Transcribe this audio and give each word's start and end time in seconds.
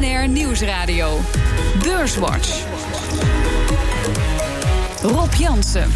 BNR 0.00 0.28
Nieuwsradio. 0.28 1.20
Beurswatch. 1.82 2.64
Rob 5.02 5.32
Jansen. 5.32 5.92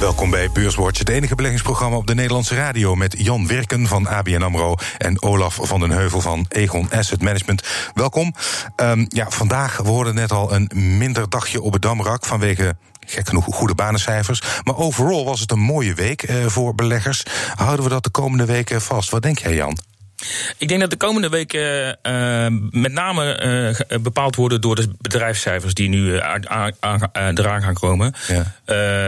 Welkom 0.00 0.30
bij 0.30 0.50
Beurswatch, 0.50 0.98
het 0.98 1.08
enige 1.08 1.34
beleggingsprogramma 1.34 1.96
op 1.96 2.06
de 2.06 2.14
Nederlandse 2.14 2.54
radio... 2.54 2.94
met 2.94 3.14
Jan 3.18 3.46
Werken 3.46 3.86
van 3.86 4.06
ABN 4.06 4.42
AMRO 4.42 4.74
en 4.98 5.22
Olaf 5.22 5.58
van 5.62 5.80
den 5.80 5.90
Heuvel 5.90 6.20
van 6.20 6.46
Egon 6.48 6.90
Asset 6.90 7.22
Management. 7.22 7.62
Welkom. 7.94 8.34
Um, 8.76 9.06
ja, 9.08 9.30
vandaag, 9.30 9.76
we 9.76 10.10
net 10.12 10.32
al 10.32 10.54
een 10.54 10.70
minder 10.74 11.28
dagje 11.28 11.62
op 11.62 11.72
het 11.72 11.82
Damrak... 11.82 12.24
vanwege 12.24 12.76
gek 13.06 13.28
genoeg 13.28 13.44
goede 13.44 13.74
banencijfers. 13.74 14.42
Maar 14.64 14.76
overal 14.76 15.24
was 15.24 15.40
het 15.40 15.50
een 15.50 15.58
mooie 15.58 15.94
week 15.94 16.28
uh, 16.28 16.46
voor 16.46 16.74
beleggers. 16.74 17.22
Houden 17.54 17.84
we 17.84 17.90
dat 17.90 18.04
de 18.04 18.10
komende 18.10 18.44
weken 18.44 18.82
vast? 18.82 19.10
Wat 19.10 19.22
denk 19.22 19.38
jij, 19.38 19.54
Jan? 19.54 19.93
Ik 20.58 20.68
denk 20.68 20.80
dat 20.80 20.90
de 20.90 20.96
komende 20.96 21.28
weken 21.28 21.98
uh, 22.02 22.46
met 22.70 22.92
name 22.92 23.42
uh, 23.88 23.98
bepaald 23.98 24.36
worden 24.36 24.60
door 24.60 24.74
de 24.74 24.88
bedrijfscijfers 25.00 25.74
die 25.74 25.88
nu 25.88 26.14
eraan 26.14 27.62
gaan 27.62 27.74
komen. 27.74 28.14
Ja. 28.28 28.54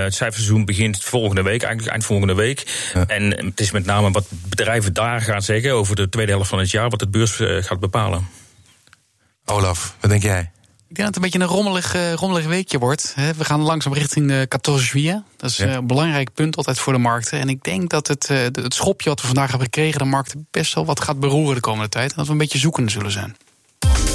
het 0.04 0.14
cijferseizoen 0.14 0.64
begint 0.64 1.04
volgende 1.04 1.42
week, 1.42 1.62
eigenlijk 1.62 1.92
eind 1.92 2.04
volgende 2.04 2.34
week. 2.34 2.90
Ja. 2.94 3.04
En 3.06 3.44
het 3.44 3.60
is 3.60 3.70
met 3.70 3.84
name 3.84 4.10
wat 4.10 4.26
bedrijven 4.48 4.92
daar 4.92 5.20
gaan 5.20 5.42
zeggen 5.42 5.72
over 5.72 5.96
de 5.96 6.08
tweede 6.08 6.32
helft 6.32 6.48
van 6.48 6.58
het 6.58 6.70
jaar, 6.70 6.90
wat 6.90 7.00
het 7.00 7.10
beurs 7.10 7.40
gaat 7.40 7.80
bepalen. 7.80 8.28
Olaf, 9.44 9.96
wat 10.00 10.10
denk 10.10 10.22
jij? 10.22 10.50
Ik 10.88 10.96
denk 10.96 11.06
dat 11.06 11.06
het 11.06 11.16
een 11.16 11.22
beetje 11.22 11.38
een 11.38 11.62
rommelig, 11.62 11.94
uh, 11.96 12.12
rommelig 12.12 12.46
weekje 12.46 12.78
wordt. 12.78 13.14
We 13.36 13.44
gaan 13.44 13.60
langzaam 13.60 13.92
richting 13.92 14.28
de 14.28 14.46
14 14.48 15.00
juillet. 15.00 15.22
Dat 15.36 15.50
is 15.50 15.56
ja. 15.56 15.74
een 15.74 15.86
belangrijk 15.86 16.34
punt 16.34 16.56
altijd 16.56 16.78
voor 16.78 16.92
de 16.92 16.98
markten. 16.98 17.38
En 17.40 17.48
ik 17.48 17.62
denk 17.62 17.90
dat 17.90 18.06
het, 18.06 18.28
het 18.28 18.74
schopje 18.74 19.08
wat 19.08 19.20
we 19.20 19.26
vandaag 19.26 19.48
hebben 19.48 19.66
gekregen... 19.66 19.98
de 19.98 20.04
markten 20.04 20.46
best 20.50 20.74
wel 20.74 20.84
wat 20.84 21.00
gaat 21.00 21.20
beroeren 21.20 21.54
de 21.54 21.60
komende 21.60 21.88
tijd. 21.88 22.10
En 22.10 22.16
dat 22.16 22.26
we 22.26 22.32
een 22.32 22.38
beetje 22.38 22.58
zoekende 22.58 22.90
zullen 22.90 23.10
zijn. 23.10 23.36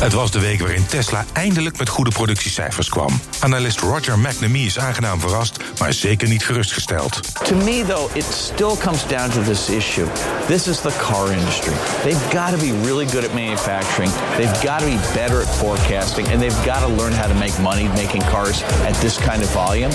Het 0.01 0.13
was 0.13 0.31
de 0.31 0.39
week 0.39 0.59
waarin 0.59 0.85
Tesla 0.85 1.25
eindelijk 1.33 1.77
met 1.77 1.89
goede 1.89 2.09
productiecijfers 2.09 2.89
kwam. 2.89 3.19
Analist 3.39 3.79
Roger 3.79 4.19
McNamee 4.19 4.65
is 4.65 4.79
aangenaam 4.79 5.19
verrast, 5.19 5.57
maar 5.79 5.93
zeker 5.93 6.27
niet 6.27 6.45
gerustgesteld. 6.45 7.19
To 7.45 7.55
me 7.55 7.83
though, 7.87 8.15
it 8.15 8.25
still 8.33 8.77
comes 8.77 9.07
down 9.07 9.29
to 9.29 9.43
this 9.43 9.69
issue. 9.69 10.07
This 10.47 10.67
is 10.67 10.79
the 10.81 10.91
car 10.97 11.31
industry. 11.31 11.73
They've 12.03 12.31
got 12.31 12.49
to 12.49 12.57
be 12.57 12.73
really 12.83 13.05
good 13.09 13.25
at 13.25 13.33
manufacturing. 13.33 14.11
They've 14.37 14.61
got 14.61 14.79
to 14.79 14.85
be 14.85 14.97
better 15.13 15.41
at 15.41 15.55
forecasting 15.55 16.27
and 16.27 16.41
they've 16.41 16.65
got 16.65 16.79
to 16.79 16.87
learn 16.87 17.13
how 17.13 17.27
to 17.27 17.35
make 17.39 17.61
money 17.61 17.87
making 17.87 18.21
cars 18.21 18.63
at 18.63 18.95
this 19.01 19.17
kind 19.17 19.41
of 19.43 19.49
volume. 19.49 19.91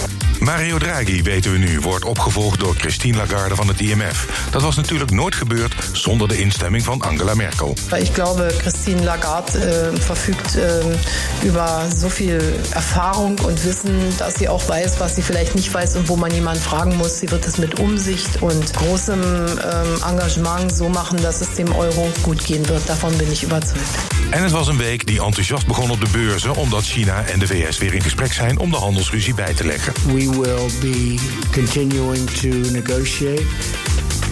Mario 0.46 0.78
Draghi, 0.78 1.22
weten 1.22 1.52
we 1.52 1.58
nu, 1.58 1.80
wordt 1.80 2.04
opgevolgd 2.04 2.60
door 2.60 2.74
Christine 2.76 3.16
Lagarde 3.16 3.54
van 3.54 3.68
het 3.68 3.80
IMF. 3.80 4.48
Dat 4.50 4.62
was 4.62 4.76
natuurlijk 4.76 5.10
nooit 5.10 5.34
gebeurd 5.34 5.74
zonder 5.92 6.28
de 6.28 6.38
instemming 6.38 6.84
van 6.84 7.00
Angela 7.00 7.34
Merkel. 7.34 7.76
Ik 7.96 8.12
glaube, 8.12 8.48
Christine 8.58 9.02
Lagarde 9.02 9.58
äh, 9.58 10.00
verfügt 10.00 10.56
äh, 10.56 11.46
über 11.46 11.88
so 11.96 12.08
viel 12.08 12.40
Erfahrung 12.70 13.38
und 13.38 13.64
Wissen, 13.64 14.16
dass 14.18 14.34
sie 14.34 14.48
auch 14.48 14.68
weiß, 14.68 14.98
was 14.98 15.14
sie 15.14 15.22
vielleicht 15.22 15.54
nicht 15.54 15.74
weiß 15.74 15.96
und 15.96 16.08
wo 16.08 16.16
man 16.16 16.30
jemanden 16.30 16.62
fragen 16.62 16.96
muss. 16.96 17.18
Sie 17.18 17.30
wird 17.30 17.46
es 17.46 17.58
mit 17.58 17.80
Umsicht 17.80 18.42
und 18.42 18.72
großem 18.72 19.20
ähm, 19.20 20.10
Engagement 20.10 20.76
so 20.76 20.88
machen, 20.88 21.22
dass 21.22 21.40
es 21.40 21.54
dem 21.54 21.72
Euro 21.72 22.08
gut 22.22 22.44
gehen 22.44 22.68
wird. 22.68 22.88
Davon 22.88 23.18
bin 23.18 23.32
ich 23.32 23.42
überzeugt. 23.42 23.98
En 24.30 24.42
het 24.42 24.50
was 24.50 24.68
een 24.68 24.76
week 24.76 25.06
die 25.06 25.22
enthousiast 25.22 25.66
begon 25.66 25.90
op 25.90 26.00
de 26.00 26.10
beurzen, 26.12 26.54
omdat 26.54 26.84
China 26.84 27.24
en 27.24 27.38
de 27.38 27.46
VS 27.46 27.78
weer 27.78 27.94
in 27.94 28.02
gesprek 28.02 28.32
zijn 28.32 28.58
om 28.58 28.70
de 28.70 28.76
handelsruzie 28.76 29.34
bij 29.34 29.54
te 29.54 29.64
leggen. 29.64 29.92
We 30.06 30.35
will 30.36 30.68
be 30.80 31.18
continuing 31.52 32.26
to 32.26 32.48
negotiate, 32.72 33.46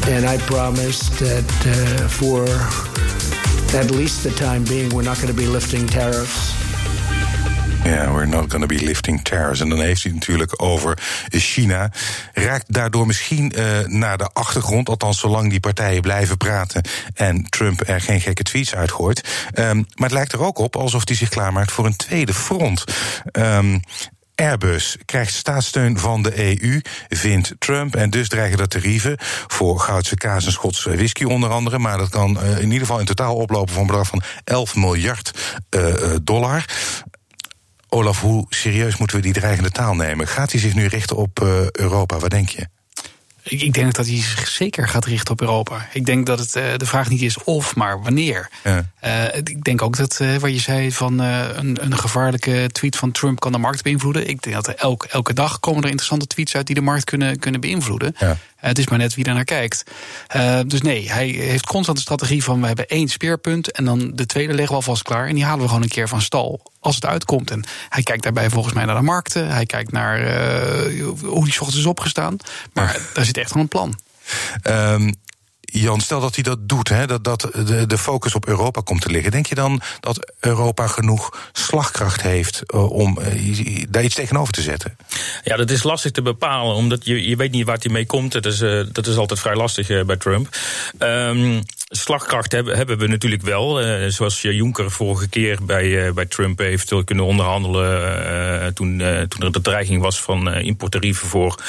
and 0.06 0.24
I 0.24 0.36
promise 0.44 1.08
that 1.18 1.66
uh, 1.66 2.08
for 2.08 2.44
at 3.76 3.90
least 3.90 4.22
the 4.22 4.32
time 4.34 4.64
being, 4.64 4.92
we're 4.92 5.02
not 5.02 5.16
going 5.16 5.34
to 5.34 5.40
be 5.42 5.46
lifting 5.46 5.90
tariffs. 5.90 6.52
Ja, 7.84 8.12
we're 8.12 8.26
not 8.26 8.50
going 8.50 8.68
to 8.68 8.76
be 8.76 8.84
lifting 8.84 9.22
tariffs. 9.22 9.60
En 9.60 9.68
dan 9.68 9.80
heeft 9.80 10.02
hij 10.02 10.12
het 10.12 10.20
natuurlijk 10.20 10.62
over 10.62 10.98
China. 11.28 11.90
Raakt 12.32 12.72
daardoor 12.72 13.06
misschien 13.06 13.52
uh, 13.56 13.64
naar 13.86 14.18
de 14.18 14.30
achtergrond, 14.32 14.88
althans 14.88 15.18
zolang 15.18 15.50
die 15.50 15.60
partijen 15.60 16.02
blijven 16.02 16.36
praten 16.36 16.82
en 17.14 17.46
Trump 17.48 17.88
er 17.88 18.00
geen 18.00 18.20
gekke 18.20 18.42
tweets 18.42 18.74
uitgooit. 18.74 19.28
Um, 19.54 19.76
maar 19.76 20.08
het 20.08 20.12
lijkt 20.12 20.32
er 20.32 20.42
ook 20.42 20.58
op 20.58 20.76
alsof 20.76 21.02
hij 21.06 21.16
zich 21.16 21.28
klaarmaakt 21.28 21.72
voor 21.72 21.86
een 21.86 21.96
tweede 21.96 22.34
front. 22.34 22.84
Um, 23.32 23.80
Airbus 24.34 24.96
krijgt 25.04 25.34
staatssteun 25.34 25.98
van 25.98 26.22
de 26.22 26.60
EU, 26.60 26.80
vindt 27.08 27.54
Trump. 27.58 27.96
En 27.96 28.10
dus 28.10 28.28
dreigen 28.28 28.58
de 28.58 28.66
tarieven 28.66 29.16
voor 29.46 29.80
Goudse 29.80 30.16
kaas 30.16 30.46
en 30.46 30.52
Schotse 30.52 30.96
whisky 30.96 31.24
onder 31.24 31.50
andere. 31.50 31.78
Maar 31.78 31.98
dat 31.98 32.08
kan 32.08 32.38
uh, 32.42 32.58
in 32.58 32.64
ieder 32.64 32.80
geval 32.80 32.98
in 32.98 33.06
totaal 33.06 33.36
oplopen 33.36 33.72
voor 33.72 33.80
een 33.80 33.86
bedrag 33.86 34.06
van 34.06 34.22
11 34.44 34.76
miljard 34.76 35.58
uh, 35.76 35.94
dollar. 36.22 36.64
Olaf, 37.88 38.20
hoe 38.20 38.46
serieus 38.48 38.96
moeten 38.96 39.16
we 39.16 39.22
die 39.22 39.32
dreigende 39.32 39.70
taal 39.70 39.94
nemen? 39.94 40.28
Gaat 40.28 40.52
hij 40.52 40.60
zich 40.60 40.74
nu 40.74 40.86
richten 40.86 41.16
op 41.16 41.40
Europa? 41.72 42.18
Wat 42.18 42.30
denk 42.30 42.48
je? 42.48 42.73
Ik, 43.44 43.74
denk 43.74 43.94
dat 43.94 44.06
hij 44.06 44.16
zich 44.16 44.48
zeker 44.48 44.88
gaat 44.88 45.04
richten 45.04 45.32
op 45.32 45.40
Europa. 45.40 45.88
Ik 45.92 46.06
denk 46.06 46.26
dat 46.26 46.38
het 46.38 46.56
uh, 46.56 46.64
de 46.76 46.86
vraag 46.86 47.08
niet 47.08 47.22
is 47.22 47.42
of, 47.42 47.76
maar 47.76 48.02
wanneer. 48.02 48.48
Ja. 48.64 48.90
Uh, 49.04 49.36
ik 49.36 49.64
denk 49.64 49.82
ook 49.82 49.96
dat, 49.96 50.18
uh, 50.22 50.36
wat 50.36 50.50
je 50.50 50.58
zei, 50.58 50.92
van 50.92 51.18
een, 51.18 51.84
een, 51.84 51.98
gevaarlijke 51.98 52.68
tweet 52.72 52.96
van 52.96 53.12
Trump 53.12 53.40
kan 53.40 53.52
de 53.52 53.58
markt 53.58 53.82
beïnvloeden. 53.82 54.28
Ik 54.28 54.42
denk 54.42 54.56
dat 54.56 54.66
er 54.66 54.74
elk, 54.74 55.04
elke 55.04 55.32
dag 55.32 55.60
komen 55.60 55.82
er 55.82 55.88
interessante 55.88 56.26
tweets 56.26 56.56
uit 56.56 56.66
die 56.66 56.74
de 56.74 56.80
markt 56.80 57.04
kunnen, 57.04 57.38
kunnen 57.38 57.60
beïnvloeden. 57.60 58.14
Ja. 58.18 58.36
Het 58.68 58.78
is 58.78 58.88
maar 58.88 58.98
net 58.98 59.14
wie 59.14 59.24
er 59.24 59.34
naar 59.34 59.44
kijkt. 59.44 59.84
dus 60.66 60.80
nee, 60.80 61.12
hij 61.12 61.28
heeft 61.28 61.66
constant 61.66 61.96
de 61.96 62.02
strategie 62.02 62.44
van 62.44 62.60
we 62.60 62.66
hebben 62.66 62.88
één 62.88 63.08
speerpunt 63.08 63.70
en 63.70 63.84
dan 63.84 64.10
de 64.14 64.26
tweede 64.26 64.52
leggen 64.52 64.68
we 64.68 64.74
alvast 64.74 65.02
klaar. 65.02 65.26
En 65.28 65.34
die 65.34 65.44
halen 65.44 65.60
we 65.60 65.66
gewoon 65.66 65.82
een 65.82 65.88
keer 65.88 66.08
van 66.08 66.20
stal 66.20 66.72
als 66.80 66.94
het 66.94 67.06
uitkomt. 67.06 67.50
En 67.50 67.64
hij 67.88 68.02
kijkt 68.02 68.22
daarbij 68.22 68.50
volgens 68.50 68.74
mij 68.74 68.84
naar 68.84 68.96
de 68.96 69.02
markten. 69.02 69.48
Hij 69.48 69.66
kijkt 69.66 69.92
naar 69.92 70.18
hoe 71.22 71.44
die 71.44 71.60
ochtends 71.60 71.76
is 71.76 71.86
opgestaan. 71.86 72.36
Maar 72.72 73.00
daar 73.12 73.24
zit 73.24 73.36
echt 73.36 73.52
wel 73.52 73.62
een 73.62 73.68
plan. 73.68 73.98
Um, 74.64 75.14
Jan, 75.80 76.00
stel 76.00 76.20
dat 76.20 76.34
hij 76.34 76.44
dat 76.44 76.68
doet, 76.68 76.88
hè, 76.88 77.06
dat, 77.06 77.24
dat 77.24 77.40
de, 77.40 77.86
de 77.86 77.98
focus 77.98 78.34
op 78.34 78.46
Europa 78.46 78.80
komt 78.80 79.00
te 79.00 79.10
liggen. 79.10 79.30
Denk 79.30 79.46
je 79.46 79.54
dan 79.54 79.80
dat 80.00 80.32
Europa 80.40 80.86
genoeg 80.86 81.50
slagkracht 81.52 82.22
heeft 82.22 82.62
uh, 82.74 82.90
om 82.90 83.18
uh, 83.20 83.84
daar 83.90 84.04
iets 84.04 84.14
tegenover 84.14 84.52
te 84.52 84.62
zetten? 84.62 84.96
Ja, 85.44 85.56
dat 85.56 85.70
is 85.70 85.82
lastig 85.82 86.10
te 86.10 86.22
bepalen, 86.22 86.74
omdat 86.74 87.04
je, 87.04 87.28
je 87.28 87.36
weet 87.36 87.50
niet 87.50 87.66
waar 87.66 87.78
hij 87.80 87.92
mee 87.92 88.06
komt. 88.06 88.32
Dat 88.32 88.46
is, 88.46 88.60
uh, 88.60 88.84
dat 88.92 89.06
is 89.06 89.16
altijd 89.16 89.40
vrij 89.40 89.56
lastig 89.56 90.04
bij 90.06 90.16
Trump. 90.16 90.56
Um, 90.98 91.62
slagkracht 91.88 92.52
hebben, 92.52 92.76
hebben 92.76 92.98
we 92.98 93.06
natuurlijk 93.06 93.42
wel. 93.42 93.82
Uh, 93.82 94.08
zoals 94.08 94.42
Juncker 94.42 94.90
vorige 94.90 95.28
keer 95.28 95.58
bij, 95.62 95.84
uh, 95.84 96.12
bij 96.12 96.26
Trump 96.26 96.58
heeft 96.58 97.04
kunnen 97.04 97.24
onderhandelen. 97.24 98.02
Uh, 98.62 98.66
toen, 98.66 99.02
toen 99.28 99.42
er 99.42 99.52
de 99.52 99.60
dreiging 99.60 100.02
was 100.02 100.20
van 100.20 100.54
importtarieven 100.54 101.28
voor 101.28 101.62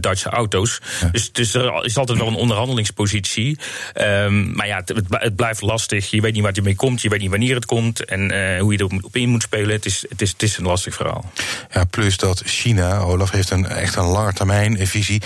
Duitse 0.00 0.28
auto's. 0.28 0.80
Ja. 1.00 1.08
Dus, 1.08 1.32
dus 1.32 1.54
er 1.54 1.84
is 1.84 1.96
altijd 1.96 2.18
wel 2.18 2.26
een 2.26 2.34
onderhandelingspositie. 2.34 3.58
Um, 3.94 4.54
maar 4.54 4.66
ja, 4.66 4.76
het, 4.76 5.02
het, 5.08 5.36
blijft 5.36 5.60
lastig. 5.60 6.10
Je 6.10 6.20
weet 6.20 6.32
niet 6.32 6.42
waar 6.42 6.54
je 6.54 6.62
mee 6.62 6.76
komt. 6.76 7.02
Je 7.02 7.08
weet 7.08 7.20
niet 7.20 7.30
wanneer 7.30 7.54
het 7.54 7.66
komt. 7.66 8.04
En 8.04 8.20
hoe 8.58 8.72
je 8.72 8.78
erop 8.78 9.04
op 9.04 9.16
in 9.16 9.28
moet 9.28 9.42
spelen. 9.42 9.70
Het 9.70 9.86
is, 9.86 10.04
het, 10.08 10.22
is, 10.22 10.30
het 10.30 10.42
is 10.42 10.56
een 10.56 10.64
lastig 10.64 10.94
verhaal. 10.94 11.32
Ja, 11.72 11.84
plus 11.84 12.16
dat 12.16 12.42
China, 12.44 12.98
Olaf, 12.98 13.30
heeft 13.30 13.50
een, 13.50 13.66
echt 13.66 13.96
een 13.96 14.04
lange 14.04 14.32
termijn 14.32 14.86
visie 14.86 15.22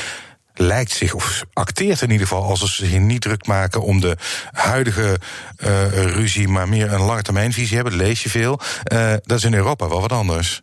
lijkt 0.54 0.90
zich, 0.90 1.14
of 1.14 1.44
acteert 1.52 2.02
in 2.02 2.10
ieder 2.10 2.26
geval, 2.26 2.44
als 2.44 2.60
ze 2.60 2.86
zich 2.86 2.98
niet 2.98 3.20
druk 3.20 3.46
maken 3.46 3.82
om 3.82 4.00
de 4.00 4.16
huidige 4.50 5.18
uh, 5.58 5.88
ruzie, 5.92 6.48
maar 6.48 6.68
meer 6.68 6.92
een 6.92 7.00
lange 7.00 7.22
termijnvisie 7.22 7.74
hebben. 7.74 7.96
Lees 7.96 8.22
je 8.22 8.30
veel. 8.30 8.60
Uh, 8.92 9.12
dat 9.22 9.38
is 9.38 9.44
in 9.44 9.54
Europa 9.54 9.88
wel 9.88 10.00
wat 10.00 10.12
anders. 10.12 10.62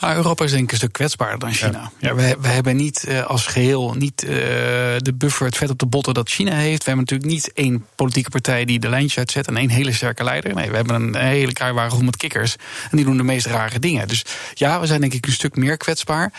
Nou, 0.00 0.16
Europa 0.16 0.44
is 0.44 0.50
denk 0.50 0.62
ik 0.62 0.70
een 0.70 0.76
stuk 0.76 0.92
kwetsbaarder 0.92 1.38
dan 1.38 1.52
China. 1.52 1.90
Ja. 1.98 2.08
ja 2.08 2.14
we, 2.14 2.36
we, 2.40 2.48
hebben 2.48 2.76
niet 2.76 3.04
uh, 3.08 3.26
als 3.26 3.46
geheel 3.46 3.94
niet 3.94 4.24
uh, 4.24 4.30
de 4.96 5.12
buffer, 5.14 5.46
het 5.46 5.56
vet 5.56 5.70
op 5.70 5.78
de 5.78 5.86
botten 5.86 6.14
dat 6.14 6.28
China 6.28 6.54
heeft. 6.54 6.84
We 6.84 6.90
hebben 6.90 7.04
natuurlijk 7.04 7.30
niet 7.30 7.52
één 7.52 7.86
politieke 7.94 8.30
partij 8.30 8.64
die 8.64 8.78
de 8.78 8.88
lijntjes 8.88 9.18
uitzet 9.18 9.46
en 9.46 9.56
één 9.56 9.70
hele 9.70 9.92
sterke 9.92 10.24
leider. 10.24 10.54
Nee, 10.54 10.70
we 10.70 10.76
hebben 10.76 10.94
een 10.94 11.16
hele 11.16 11.52
kruiwagen 11.52 12.04
met 12.04 12.16
kikkers 12.16 12.56
en 12.90 12.96
die 12.96 13.06
doen 13.06 13.16
de 13.16 13.22
meest 13.22 13.46
rare 13.46 13.78
dingen. 13.78 14.08
Dus 14.08 14.24
ja, 14.54 14.80
we 14.80 14.86
zijn 14.86 15.00
denk 15.00 15.12
ik 15.12 15.26
een 15.26 15.32
stuk 15.32 15.56
meer 15.56 15.76
kwetsbaar. 15.76 16.32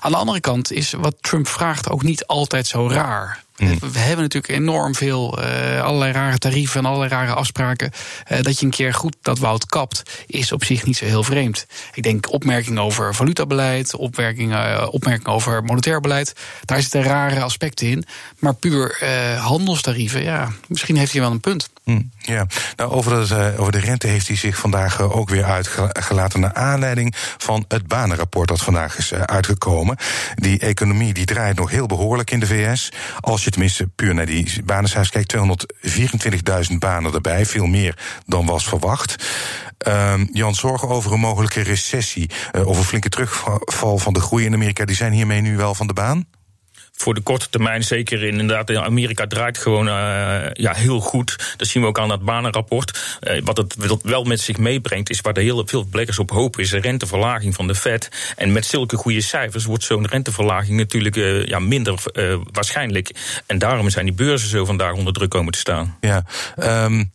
Aan 0.00 0.10
de 0.10 0.16
andere 0.16 0.40
kant 0.40 0.72
is 0.72 0.92
wat 0.92 1.16
Trump 1.20 1.48
vraagt 1.48 1.90
ook 1.90 2.02
niet 2.02 2.26
altijd 2.26 2.66
zo 2.66 2.88
raar. 2.88 3.42
Mm. 3.56 3.78
We 3.78 3.98
hebben 3.98 4.22
natuurlijk 4.22 4.54
enorm 4.54 4.94
veel, 4.94 5.38
uh, 5.38 5.82
allerlei 5.82 6.12
rare 6.12 6.38
tarieven 6.38 6.80
en 6.80 6.86
allerlei 6.86 7.10
rare 7.10 7.32
afspraken. 7.32 7.90
Uh, 8.32 8.42
dat 8.42 8.58
je 8.58 8.64
een 8.64 8.72
keer 8.72 8.94
goed 8.94 9.16
dat 9.22 9.38
woud 9.38 9.66
kapt, 9.66 10.02
is 10.26 10.52
op 10.52 10.64
zich 10.64 10.84
niet 10.84 10.96
zo 10.96 11.04
heel 11.04 11.24
vreemd. 11.24 11.66
Ik 11.92 12.02
denk 12.02 12.32
opmerkingen 12.32 12.82
over 12.82 13.14
valutabeleid, 13.14 13.94
opmerkingen, 13.94 14.66
uh, 14.66 14.88
opmerkingen 14.90 15.32
over 15.32 15.64
monetair 15.64 16.00
beleid. 16.00 16.32
Daar 16.64 16.82
zitten 16.82 17.02
rare 17.02 17.42
aspecten 17.42 17.86
in. 17.86 18.04
Maar 18.38 18.54
puur 18.54 19.04
handelstarieven, 19.38 20.22
ja, 20.22 20.52
misschien 20.68 20.96
heeft 20.96 21.12
hij 21.12 21.20
wel 21.20 21.30
een 21.30 21.40
punt. 21.40 21.70
Mm, 21.84 22.10
ja, 22.18 22.46
nou, 22.76 22.90
over, 22.90 23.28
de, 23.28 23.54
over 23.56 23.72
de 23.72 23.80
rente 23.80 24.06
heeft 24.06 24.26
hij 24.26 24.36
zich 24.36 24.56
vandaag 24.56 25.00
ook 25.00 25.28
weer 25.28 25.44
uitgelaten. 25.44 26.40
naar 26.40 26.54
aanleiding 26.54 27.14
van 27.38 27.64
het 27.68 27.86
banenrapport 27.86 28.48
dat 28.48 28.62
vandaag 28.62 28.98
is 28.98 29.14
uitgekomen. 29.14 29.96
Die 30.34 30.58
economie 30.58 31.14
die 31.14 31.24
draait 31.24 31.56
nog 31.56 31.70
heel 31.70 31.86
behoorlijk 31.86 32.30
in 32.30 32.40
de 32.40 32.46
VS. 32.46 32.92
Als 33.20 33.44
je 33.44 33.50
tenminste 33.50 33.86
puur 33.86 34.14
naar 34.14 34.26
die 34.26 34.62
banencijfers 34.64 35.10
kijkt, 35.10 35.36
224.000 36.70 36.78
banen 36.78 37.12
erbij, 37.12 37.46
veel 37.46 37.66
meer 37.66 37.98
dan 38.26 38.46
was 38.46 38.68
verwacht. 38.68 39.24
Ehm, 39.78 40.26
Jan, 40.32 40.54
zorgen 40.54 40.88
over 40.88 41.12
een 41.12 41.20
mogelijke 41.20 41.60
recessie 41.60 42.30
of 42.64 42.78
een 42.78 42.84
flinke 42.84 43.08
terugval 43.08 43.98
van 43.98 44.12
de 44.12 44.20
groei 44.20 44.44
in 44.44 44.54
Amerika, 44.54 44.84
die 44.84 44.96
zijn 44.96 45.12
hiermee 45.12 45.40
nu 45.40 45.56
wel 45.56 45.74
van 45.74 45.86
de 45.86 45.92
baan? 45.92 46.26
Voor 46.96 47.14
de 47.14 47.20
korte 47.20 47.48
termijn 47.50 47.84
zeker 47.84 48.22
inderdaad. 48.22 48.76
Amerika 48.76 49.26
draait 49.26 49.58
gewoon 49.58 49.86
uh, 49.86 49.94
ja, 50.52 50.74
heel 50.74 51.00
goed. 51.00 51.54
Dat 51.56 51.68
zien 51.68 51.82
we 51.82 51.88
ook 51.88 51.98
aan 51.98 52.08
dat 52.08 52.24
banenrapport. 52.24 53.18
Uh, 53.22 53.40
wat 53.44 53.56
het 53.56 53.76
wel 54.02 54.24
met 54.24 54.40
zich 54.40 54.58
meebrengt, 54.58 55.10
is 55.10 55.20
waar 55.20 55.32
de 55.32 55.40
heel 55.40 55.66
veel 55.66 55.86
beleggers 55.86 56.18
op 56.18 56.30
hopen, 56.30 56.62
is 56.62 56.70
de 56.70 56.80
renteverlaging 56.80 57.54
van 57.54 57.66
de 57.66 57.74
Fed. 57.74 58.34
En 58.36 58.52
met 58.52 58.66
zulke 58.66 58.96
goede 58.96 59.20
cijfers 59.20 59.64
wordt 59.64 59.84
zo'n 59.84 60.06
renteverlaging 60.06 60.76
natuurlijk 60.76 61.16
uh, 61.16 61.46
ja, 61.46 61.58
minder 61.58 62.02
waarschijnlijk. 62.52 63.10
En 63.46 63.58
daarom 63.58 63.90
zijn 63.90 64.04
die 64.04 64.14
beurzen 64.14 64.48
zo 64.48 64.64
vandaag 64.64 64.92
onder 64.92 65.12
druk 65.12 65.30
komen 65.30 65.52
te 65.52 65.58
staan. 65.58 65.96
Ja, 66.00 66.24
um 66.56 67.12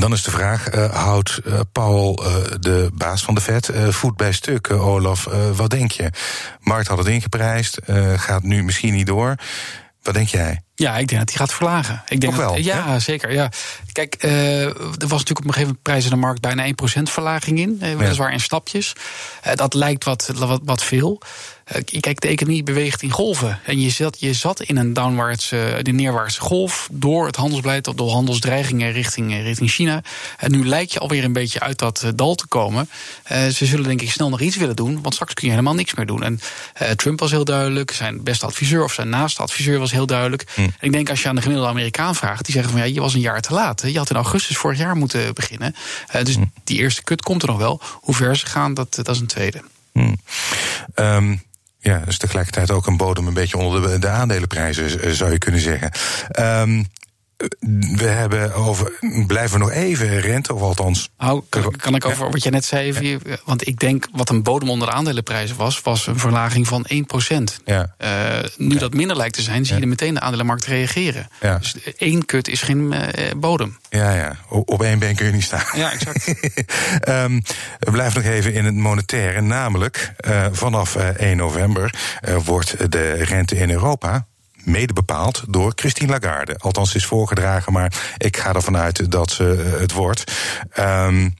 dan 0.00 0.12
is 0.12 0.22
de 0.22 0.30
vraag, 0.30 0.74
uh, 0.74 0.94
houdt 0.94 1.40
uh, 1.46 1.60
Paul, 1.72 2.26
uh, 2.26 2.34
de 2.60 2.90
baas 2.94 3.22
van 3.22 3.34
de 3.34 3.40
Fed, 3.40 3.70
voet 3.88 4.16
bij 4.16 4.32
stuk? 4.32 4.70
Olaf, 4.70 5.28
wat 5.54 5.70
denk 5.70 5.90
je? 5.90 6.10
Markt 6.60 6.88
had 6.88 6.98
het 6.98 7.06
ingeprijsd, 7.06 7.78
gaat 8.16 8.42
nu 8.42 8.62
misschien 8.62 8.92
niet 8.92 9.06
door. 9.06 9.34
Wat 10.02 10.14
denk 10.14 10.28
jij? 10.28 10.62
Ja, 10.82 10.96
ik 10.98 11.08
denk 11.08 11.20
dat 11.20 11.28
hij 11.28 11.38
gaat 11.38 11.54
verlagen. 11.54 12.02
Ik 12.08 12.20
denk 12.20 12.34
wel? 12.34 12.54
Dat, 12.54 12.64
ja, 12.64 12.98
zeker. 12.98 13.32
Ja. 13.32 13.50
Kijk, 13.92 14.22
er 14.22 14.74
was 14.74 15.00
natuurlijk 15.00 15.38
op 15.38 15.46
een 15.46 15.52
gegeven 15.52 15.60
moment 15.60 15.82
prijs 15.82 16.04
in 16.04 16.10
de 16.10 16.16
markt 16.16 16.40
bijna 16.40 16.66
1% 16.66 17.02
verlaging 17.02 17.58
in. 17.58 17.78
Weliswaar 17.78 18.28
ja. 18.28 18.34
in 18.34 18.40
stapjes. 18.40 18.92
dat 19.54 19.74
lijkt 19.74 20.04
wat, 20.04 20.30
wat, 20.34 20.60
wat 20.64 20.82
veel. 20.82 21.22
Eh, 21.64 22.00
kijk, 22.00 22.20
de 22.20 22.28
economie 22.28 22.62
beweegt 22.62 23.02
in 23.02 23.10
golven. 23.10 23.60
En 23.64 23.80
je 23.80 23.90
zat, 23.90 24.20
je 24.20 24.32
zat 24.32 24.62
in 24.62 24.76
een 24.76 24.92
downwaartse, 24.92 25.78
de 25.82 25.92
neerwaartse 25.92 26.40
golf 26.40 26.88
door 26.92 27.26
het 27.26 27.36
handelsbeleid, 27.36 27.96
door 27.96 28.10
handelsdreigingen 28.10 28.92
richting, 28.92 29.32
eh, 29.32 29.42
richting 29.42 29.70
China. 29.70 30.02
En 30.38 30.50
nu 30.50 30.66
lijkt 30.66 30.92
je 30.92 30.98
alweer 30.98 31.24
een 31.24 31.32
beetje 31.32 31.60
uit 31.60 31.78
dat 31.78 32.02
eh, 32.02 32.10
dal 32.14 32.34
te 32.34 32.46
komen. 32.46 32.88
ze 33.28 33.66
zullen 33.66 33.84
denk 33.84 34.02
ik 34.02 34.10
snel 34.10 34.28
nog 34.28 34.40
iets 34.40 34.56
willen 34.56 34.76
doen, 34.76 35.02
want 35.02 35.14
straks 35.14 35.34
kun 35.34 35.44
je 35.44 35.50
helemaal 35.50 35.74
niks 35.74 35.94
meer 35.94 36.06
doen. 36.06 36.22
En 36.22 36.40
Trump 36.96 37.20
was 37.20 37.30
heel 37.30 37.44
duidelijk, 37.44 37.90
zijn 37.90 38.22
beste 38.22 38.46
adviseur 38.46 38.84
of 38.84 38.92
zijn 38.92 39.08
naaste 39.08 39.42
adviseur 39.42 39.78
was 39.78 39.92
heel 39.92 40.06
duidelijk. 40.06 40.44
Hm. 40.54 40.68
En 40.78 40.86
ik 40.86 40.92
denk 40.92 41.10
als 41.10 41.22
je 41.22 41.28
aan 41.28 41.34
de 41.34 41.40
gemiddelde 41.40 41.70
Amerikaan 41.70 42.14
vraagt, 42.14 42.44
die 42.44 42.54
zeggen 42.54 42.72
van 42.72 42.80
ja, 42.80 42.86
je 42.86 43.00
was 43.00 43.14
een 43.14 43.20
jaar 43.20 43.40
te 43.40 43.54
laat. 43.54 43.82
Je 43.86 43.98
had 43.98 44.10
in 44.10 44.16
augustus 44.16 44.56
vorig 44.56 44.78
jaar 44.78 44.96
moeten 44.96 45.34
beginnen. 45.34 45.74
dus 46.22 46.34
hm. 46.34 46.44
die 46.64 46.78
eerste 46.78 47.02
kut 47.02 47.22
komt 47.22 47.42
er 47.42 47.48
nog 47.48 47.58
wel. 47.58 47.80
Hoe 48.00 48.14
ver 48.14 48.36
ze 48.36 48.46
gaan, 48.46 48.74
dat, 48.74 48.94
dat 48.94 49.08
is 49.08 49.20
een 49.20 49.26
tweede. 49.26 49.62
Hm. 49.92 50.14
Um 50.94 51.42
ja, 51.82 51.98
dus 51.98 52.18
tegelijkertijd 52.18 52.70
ook 52.70 52.86
een 52.86 52.96
bodem 52.96 53.26
een 53.26 53.34
beetje 53.34 53.56
onder 53.56 53.90
de, 53.90 53.98
de 53.98 54.08
aandelenprijzen, 54.08 55.02
eh, 55.02 55.10
zou 55.10 55.32
je 55.32 55.38
kunnen 55.38 55.60
zeggen. 55.60 55.90
Um, 56.40 56.86
we 57.96 58.04
hebben 58.04 58.54
over. 58.54 58.92
Blijven 59.26 59.58
we 59.58 59.64
nog 59.64 59.72
even 59.72 60.20
rente, 60.20 60.54
of 60.54 60.60
althans. 60.60 61.10
Oh, 61.18 61.42
kan, 61.48 61.76
kan 61.76 61.94
ik 61.94 62.04
over 62.04 62.30
wat 62.30 62.42
je 62.42 62.50
net 62.50 62.64
zei? 62.64 62.86
Even, 62.86 63.20
want 63.44 63.66
ik 63.66 63.78
denk 63.78 64.08
wat 64.12 64.28
een 64.28 64.42
bodem 64.42 64.70
onder 64.70 64.88
de 64.88 64.94
aandelenprijzen 64.94 65.56
was, 65.56 65.80
was 65.80 66.06
een 66.06 66.18
verlaging 66.18 66.66
van 66.66 66.86
1%. 67.30 67.36
Ja. 67.64 67.94
Uh, 67.98 68.48
nu 68.56 68.76
dat 68.76 68.94
minder 68.94 69.16
lijkt 69.16 69.34
te 69.34 69.42
zijn, 69.42 69.66
zie 69.66 69.78
je 69.78 69.86
meteen 69.86 70.14
de 70.14 70.20
aandelenmarkt 70.20 70.64
reageren. 70.64 71.28
Dus 71.40 71.76
één 71.96 72.26
kut 72.26 72.48
is 72.48 72.62
geen 72.62 72.92
uh, 72.92 73.30
bodem. 73.36 73.78
Ja, 73.90 74.14
ja. 74.14 74.36
Op 74.48 74.82
één 74.82 74.98
been 74.98 75.14
kun 75.14 75.26
je 75.26 75.32
niet 75.32 75.42
staan. 75.42 75.64
Ja, 75.74 75.92
exact. 75.92 76.26
um, 77.08 77.42
we 77.78 77.90
blijven 77.90 78.22
nog 78.22 78.32
even 78.32 78.54
in 78.54 78.64
het 78.64 78.74
monetaire. 78.74 79.40
Namelijk, 79.40 80.12
uh, 80.26 80.46
vanaf 80.52 80.96
1 80.96 81.36
november 81.36 81.94
wordt 82.44 82.92
de 82.92 83.12
rente 83.12 83.56
in 83.56 83.70
Europa 83.70 84.26
mede 84.64 84.92
bepaald 84.92 85.44
door 85.48 85.72
Christine 85.74 86.10
Lagarde. 86.10 86.58
Althans, 86.58 86.94
is 86.94 87.06
voorgedragen, 87.06 87.72
maar 87.72 88.14
ik 88.16 88.36
ga 88.36 88.52
ervan 88.52 88.76
uit 88.76 89.10
dat 89.10 89.30
ze 89.30 89.72
eh, 89.74 89.80
het 89.80 89.92
wordt. 89.92 90.32
Um, 90.78 91.34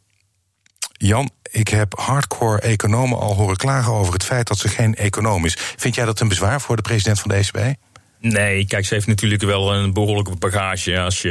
Jan, 0.93 1.31
ik 1.51 1.69
heb 1.69 1.99
hardcore 1.99 2.61
economen 2.61 3.19
al 3.19 3.35
horen 3.35 3.57
klagen 3.57 3.93
over 3.93 4.13
het 4.13 4.25
feit 4.25 4.47
dat 4.47 4.59
ze 4.59 4.69
geen 4.69 4.95
econoom 4.95 5.45
is. 5.45 5.57
Vind 5.77 5.95
jij 5.95 6.05
dat 6.05 6.21
een 6.21 6.29
bezwaar 6.29 6.61
voor 6.61 6.77
de 6.77 6.83
president 6.83 7.21
van 7.21 7.31
de 7.31 7.37
ECB? 7.37 7.77
Nee, 8.23 8.67
kijk, 8.67 8.87
ze 8.87 8.95
heeft 8.95 9.07
natuurlijk 9.07 9.43
wel 9.43 9.75
een 9.75 9.93
behoorlijke 9.93 10.37
bagage 10.37 11.01
als 11.01 11.23
je, 11.23 11.29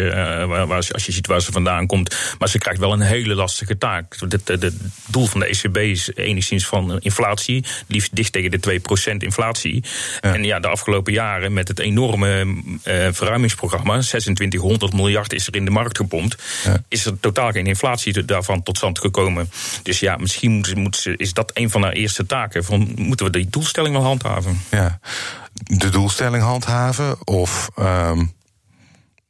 uh, 0.47 0.69
als 0.69 1.05
je 1.05 1.11
ziet 1.11 1.27
waar 1.27 1.41
ze 1.41 1.51
vandaan 1.51 1.87
komt. 1.87 2.15
Maar 2.39 2.49
ze 2.49 2.57
krijgt 2.57 2.79
wel 2.79 2.93
een 2.93 3.01
hele 3.01 3.35
lastige 3.35 3.77
taak. 3.77 4.15
Het 4.45 4.73
doel 5.07 5.25
van 5.25 5.39
de 5.39 5.45
ECB 5.45 5.77
is 5.77 6.09
enigszins 6.15 6.65
van 6.65 6.99
inflatie, 6.99 7.65
liefst 7.87 8.15
dicht 8.15 8.31
tegen 8.31 8.51
de 8.51 8.81
2% 9.13 9.17
inflatie. 9.17 9.83
En 10.21 10.43
ja, 10.43 10.59
de 10.59 10.67
afgelopen 10.67 11.13
jaren 11.13 11.53
met 11.53 11.67
het 11.67 11.79
enorme 11.79 12.45
uh, 12.45 13.07
verruimingsprogramma, 13.11 13.99
2600 13.99 14.93
miljard 14.93 15.33
is 15.33 15.47
er 15.47 15.55
in 15.55 15.65
de 15.65 15.71
markt 15.71 15.97
gepompt, 15.97 16.43
is 16.87 17.05
er 17.05 17.19
totaal 17.19 17.51
geen 17.51 17.67
inflatie 17.67 18.25
daarvan 18.25 18.63
tot 18.63 18.77
stand 18.77 18.99
gekomen. 18.99 19.49
Dus 19.83 19.99
ja, 19.99 20.17
misschien 20.17 20.51
moet, 20.51 20.75
moet, 20.75 21.07
is 21.15 21.33
dat 21.33 21.51
een 21.53 21.69
van 21.69 21.83
haar 21.83 21.93
eerste 21.93 22.25
taken. 22.25 22.63
Van, 22.63 22.91
moeten 22.95 23.25
we 23.25 23.31
die 23.31 23.47
doelstelling 23.49 23.95
wel 23.95 24.03
handhaven? 24.03 24.61
Ja 24.71 24.99
de 25.63 25.89
doelstelling 25.89 26.43
handhaven? 26.43 27.27
Of 27.27 27.69
um, 27.79 28.33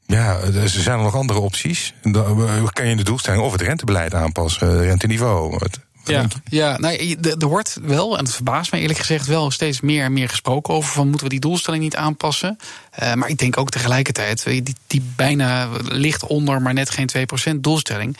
ja, 0.05 0.37
er 0.39 0.69
zijn 0.69 0.97
er 0.97 1.03
nog 1.03 1.15
andere 1.15 1.39
opties. 1.39 1.93
Dan 2.01 2.69
kan 2.73 2.87
je 2.87 2.95
de 2.95 3.03
doelstelling 3.03 3.43
of 3.43 3.51
het 3.51 3.61
rentebeleid 3.61 4.13
aanpassen, 4.13 4.67
het 4.67 4.81
renteniveau. 4.81 5.57
Ja, 6.03 6.27
ja 6.43 6.77
nou, 6.77 7.17
er 7.39 7.47
wordt 7.47 7.77
wel, 7.81 8.17
en 8.17 8.23
het 8.23 8.33
verbaast 8.33 8.71
me 8.71 8.79
eerlijk 8.79 8.99
gezegd, 8.99 9.27
wel 9.27 9.51
steeds 9.51 9.81
meer 9.81 10.03
en 10.03 10.13
meer 10.13 10.29
gesproken 10.29 10.73
over 10.73 10.93
van 10.93 11.07
moeten 11.07 11.23
we 11.23 11.33
die 11.33 11.39
doelstelling 11.39 11.83
niet 11.83 11.95
aanpassen. 11.95 12.57
Uh, 13.01 13.13
maar 13.13 13.29
ik 13.29 13.37
denk 13.37 13.57
ook 13.57 13.69
tegelijkertijd, 13.69 14.43
die, 14.43 14.75
die 14.87 15.03
bijna 15.15 15.69
ligt 15.81 16.25
onder, 16.25 16.61
maar 16.61 16.73
net 16.73 16.89
geen 16.89 17.09
2% 17.53 17.55
doelstelling, 17.55 18.17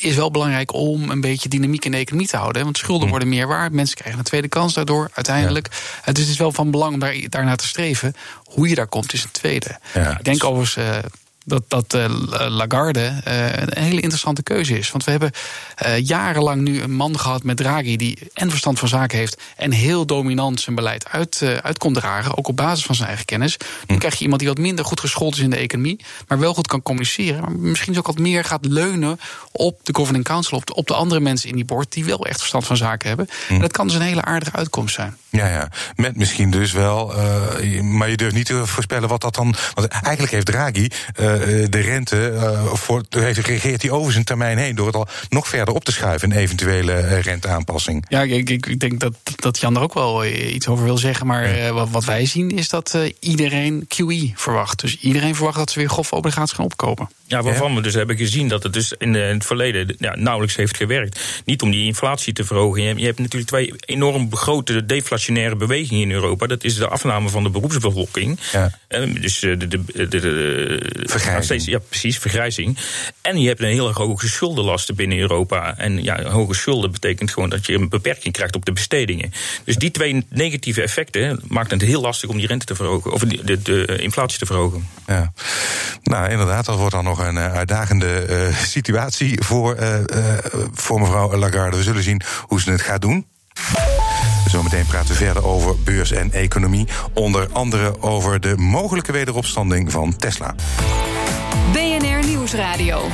is 0.00 0.14
wel 0.14 0.30
belangrijk 0.30 0.72
om 0.72 1.10
een 1.10 1.20
beetje 1.20 1.48
dynamiek 1.48 1.84
in 1.84 1.90
de 1.90 1.96
economie 1.96 2.28
te 2.28 2.36
houden. 2.36 2.64
Want 2.64 2.78
schulden 2.78 3.04
hm. 3.04 3.10
worden 3.10 3.28
meer 3.28 3.46
waard, 3.46 3.72
mensen 3.72 3.96
krijgen 3.96 4.18
een 4.18 4.24
tweede 4.24 4.48
kans 4.48 4.74
daardoor 4.74 5.10
uiteindelijk. 5.14 5.68
Ja. 5.70 5.78
Uh, 6.08 6.14
dus 6.14 6.22
het 6.22 6.32
is 6.32 6.38
wel 6.38 6.52
van 6.52 6.70
belang 6.70 6.92
om 6.92 7.00
daar, 7.00 7.16
daarnaar 7.28 7.56
te 7.56 7.66
streven. 7.66 8.14
Hoe 8.44 8.68
je 8.68 8.74
daar 8.74 8.86
komt 8.86 9.12
is 9.12 9.24
een 9.24 9.30
tweede. 9.30 9.78
Ja. 9.94 10.18
Ik 10.18 10.24
denk 10.24 10.44
overigens. 10.44 10.76
Uh, 10.76 10.98
dat, 11.44 11.62
dat 11.68 11.94
uh, 11.94 12.04
Lagarde 12.48 13.20
uh, 13.28 13.46
een 13.52 13.82
hele 13.82 14.00
interessante 14.00 14.42
keuze 14.42 14.78
is. 14.78 14.90
Want 14.90 15.04
we 15.04 15.10
hebben 15.10 15.30
uh, 15.86 15.98
jarenlang 15.98 16.60
nu 16.60 16.82
een 16.82 16.94
man 16.94 17.18
gehad 17.18 17.42
met 17.42 17.56
Draghi 17.56 17.96
die 17.96 18.18
en 18.34 18.50
verstand 18.50 18.78
van 18.78 18.88
zaken 18.88 19.18
heeft 19.18 19.40
en 19.56 19.72
heel 19.72 20.06
dominant 20.06 20.60
zijn 20.60 20.76
beleid 20.76 21.08
uit, 21.08 21.42
uit 21.62 21.78
kon 21.78 21.92
dragen, 21.92 22.38
ook 22.38 22.48
op 22.48 22.56
basis 22.56 22.84
van 22.84 22.94
zijn 22.94 23.08
eigen 23.08 23.26
kennis. 23.26 23.56
Nu 23.86 23.94
hm. 23.94 23.98
krijg 23.98 24.14
je 24.14 24.22
iemand 24.22 24.40
die 24.40 24.48
wat 24.48 24.58
minder 24.58 24.84
goed 24.84 25.00
geschoold 25.00 25.34
is 25.34 25.40
in 25.40 25.50
de 25.50 25.56
economie, 25.56 26.00
maar 26.28 26.38
wel 26.38 26.54
goed 26.54 26.66
kan 26.66 26.82
communiceren. 26.82 27.40
Maar 27.40 27.52
misschien 27.52 27.98
ook 27.98 28.06
wat 28.06 28.18
meer 28.18 28.44
gaat 28.44 28.64
leunen 28.64 29.20
op 29.52 29.80
de 29.82 29.94
Governing 29.94 30.24
Council, 30.24 30.56
op 30.56 30.66
de, 30.66 30.74
op 30.74 30.86
de 30.86 30.94
andere 30.94 31.20
mensen 31.20 31.48
in 31.48 31.54
die 31.54 31.64
board 31.64 31.92
die 31.92 32.04
wel 32.04 32.26
echt 32.26 32.38
verstand 32.38 32.66
van 32.66 32.76
zaken 32.76 33.08
hebben. 33.08 33.28
Hm. 33.46 33.54
En 33.54 33.60
dat 33.60 33.72
kan 33.72 33.86
dus 33.86 33.96
een 33.96 34.02
hele 34.02 34.24
aardige 34.24 34.56
uitkomst 34.56 34.94
zijn. 34.94 35.16
Ja, 35.28 35.48
ja. 35.48 35.68
Met 35.96 36.16
misschien 36.16 36.50
dus 36.50 36.72
wel, 36.72 37.14
maar 37.82 38.10
je 38.10 38.16
durft 38.16 38.34
niet 38.34 38.46
te 38.46 38.66
voorspellen 38.66 39.08
wat 39.08 39.20
dat 39.20 39.34
dan. 39.34 39.54
Want 39.74 39.88
eigenlijk 39.88 40.32
heeft 40.32 40.46
Draghi 40.46 40.88
de 41.70 41.80
rente, 41.80 42.32
uh, 42.34 42.72
voor, 42.72 43.04
reageert 43.10 43.82
hij 43.82 43.90
over 43.90 44.12
zijn 44.12 44.24
termijn 44.24 44.58
heen 44.58 44.74
door 44.74 44.86
het 44.86 44.96
al 44.96 45.08
nog 45.28 45.48
verder 45.48 45.74
op 45.74 45.84
te 45.84 45.92
schuiven, 45.92 46.30
een 46.30 46.36
eventuele 46.36 46.92
uh, 46.92 47.20
renteaanpassing. 47.20 48.04
Ja, 48.08 48.22
ik, 48.22 48.50
ik, 48.50 48.66
ik, 48.66 48.80
denk 48.80 49.00
dat, 49.00 49.14
dat 49.36 49.58
Jan 49.58 49.76
er 49.76 49.82
ook 49.82 49.94
wel 49.94 50.24
iets 50.24 50.68
over 50.68 50.84
wil 50.84 50.98
zeggen. 50.98 51.26
Maar 51.26 51.56
ja. 51.56 51.72
wat, 51.72 51.90
wat, 51.90 52.04
wij 52.04 52.26
zien 52.26 52.50
is 52.50 52.68
dat 52.68 52.98
iedereen 53.20 53.86
QE 53.88 54.30
verwacht. 54.34 54.80
Dus 54.80 54.98
iedereen 54.98 55.34
verwacht 55.34 55.56
dat 55.56 55.70
ze 55.70 55.78
weer 55.78 55.90
obligaties 56.10 56.56
gaan 56.56 56.64
opkopen. 56.64 57.08
Ja, 57.32 57.42
waarvan 57.42 57.74
we 57.74 57.80
dus 57.80 57.94
hebben 57.94 58.16
gezien 58.16 58.48
dat 58.48 58.62
het 58.62 58.72
dus 58.72 58.92
in, 58.98 59.14
het 59.14 59.44
verleden 59.44 59.94
ja, 59.98 60.14
nauwelijks 60.16 60.56
heeft 60.56 60.76
gewerkt. 60.76 61.20
Niet 61.44 61.62
om 61.62 61.70
die 61.70 61.84
inflatie 61.84 62.32
te 62.32 62.44
verhogen. 62.44 62.98
Je, 62.98 63.04
hebt 63.04 63.18
natuurlijk 63.18 63.50
twee 63.50 63.72
enorm 63.80 64.36
grote 64.36 64.86
deflationaire 64.86 65.56
bewegingen 65.56 66.02
in 66.02 66.10
Europa. 66.10 66.46
Dat 66.46 66.64
is 66.64 66.74
de 66.74 66.88
afname 66.88 67.28
van 67.28 67.42
de 67.42 67.50
beroepsbevolking. 67.50 68.38
Ja. 68.52 68.70
dus 69.20 69.38
de, 69.38 69.56
de, 69.56 69.68
de, 69.94 70.08
de 70.08 71.02
vergrijzing. 71.04 71.64
ja, 71.64 71.78
precies, 71.78 72.18
vergrijzing. 72.18 72.78
En 73.20 73.40
je 73.40 73.48
hebt 73.48 73.60
een 73.60 73.66
hele 73.66 73.92
hoge 73.92 74.28
schuldenlasten 74.28 74.94
binnen 74.94 75.18
Europa. 75.18 75.78
En 75.78 76.02
ja, 76.02 76.22
hoge 76.22 76.54
schulden 76.54 76.92
betekent 76.92 77.30
gewoon 77.30 77.48
dat 77.48 77.66
je 77.66 77.74
een 77.74 77.88
beperking 77.88 78.34
krijgt 78.34 78.56
op 78.56 78.64
de 78.64 78.72
bestedingen. 78.72 79.32
Dus 79.64 79.76
die 79.76 79.90
twee 79.90 80.26
negatieve 80.28 80.82
effecten 80.82 81.40
maakt 81.48 81.70
het 81.70 81.82
heel 81.82 82.00
lastig 82.00 82.28
om 82.28 82.36
die 82.36 82.46
rente 82.46 82.66
te 82.66 82.74
verhogen. 82.74 83.12
Of 83.12 83.20
de, 83.20 83.44
de, 83.44 83.62
de 83.62 83.96
inflatie 83.96 84.38
te 84.38 84.46
verhogen. 84.46 84.88
Ja. 85.06 85.32
Nou, 86.02 86.30
inderdaad, 86.30 86.64
dat 86.64 86.76
wordt 86.76 86.94
dan 86.94 87.04
nog 87.04 87.21
een 87.26 87.36
uh, 87.36 87.52
uitdagende 87.52 88.26
uh, 88.28 88.56
situatie 88.56 89.42
voor, 89.44 89.76
uh, 89.80 89.88
voor 90.72 91.00
mevrouw 91.00 91.36
Lagarde. 91.36 91.76
We 91.76 91.82
zullen 91.82 92.02
zien 92.02 92.22
hoe 92.46 92.60
ze 92.60 92.70
het 92.70 92.80
gaat 92.80 93.00
doen. 93.00 93.26
Zometeen 94.46 94.86
praten 94.86 95.08
we 95.08 95.14
verder 95.14 95.44
over 95.44 95.78
beurs 95.78 96.12
en 96.12 96.32
economie. 96.32 96.88
Onder 97.14 97.48
andere 97.52 98.02
over 98.02 98.40
de 98.40 98.56
mogelijke 98.56 99.12
wederopstanding 99.12 99.92
van 99.92 100.16
Tesla. 100.16 100.54
BNR 101.72 102.26
Nieuwsradio. 102.26 103.08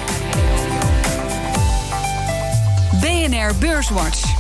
BNR 3.01 3.55
Beurswatch. 3.59 4.38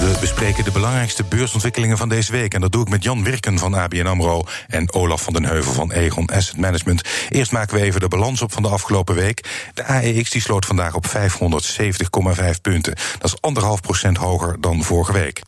We 0.00 0.16
bespreken 0.20 0.64
de 0.64 0.70
belangrijkste 0.70 1.24
beursontwikkelingen 1.24 1.98
van 1.98 2.08
deze 2.08 2.32
week. 2.32 2.54
En 2.54 2.60
dat 2.60 2.72
doe 2.72 2.82
ik 2.82 2.88
met 2.88 3.02
Jan 3.02 3.24
Wirken 3.24 3.58
van 3.58 3.74
ABN 3.74 4.06
AMRO 4.06 4.42
en 4.68 4.92
Olaf 4.92 5.22
van 5.22 5.32
den 5.32 5.44
Heuvel 5.44 5.72
van 5.72 5.92
Egon 5.92 6.26
Asset 6.26 6.56
Management. 6.56 7.02
Eerst 7.28 7.52
maken 7.52 7.76
we 7.76 7.82
even 7.82 8.00
de 8.00 8.08
balans 8.08 8.42
op 8.42 8.52
van 8.52 8.62
de 8.62 8.68
afgelopen 8.68 9.14
week. 9.14 9.70
De 9.74 9.84
AEX 9.84 10.30
die 10.30 10.40
sloot 10.40 10.66
vandaag 10.66 10.94
op 10.94 11.06
570,5 11.06 12.60
punten. 12.62 12.94
Dat 13.18 13.30
is 13.30 13.40
anderhalf 13.40 13.80
procent 13.80 14.16
hoger 14.16 14.60
dan 14.60 14.82
vorige 14.82 15.12
week. 15.12 15.42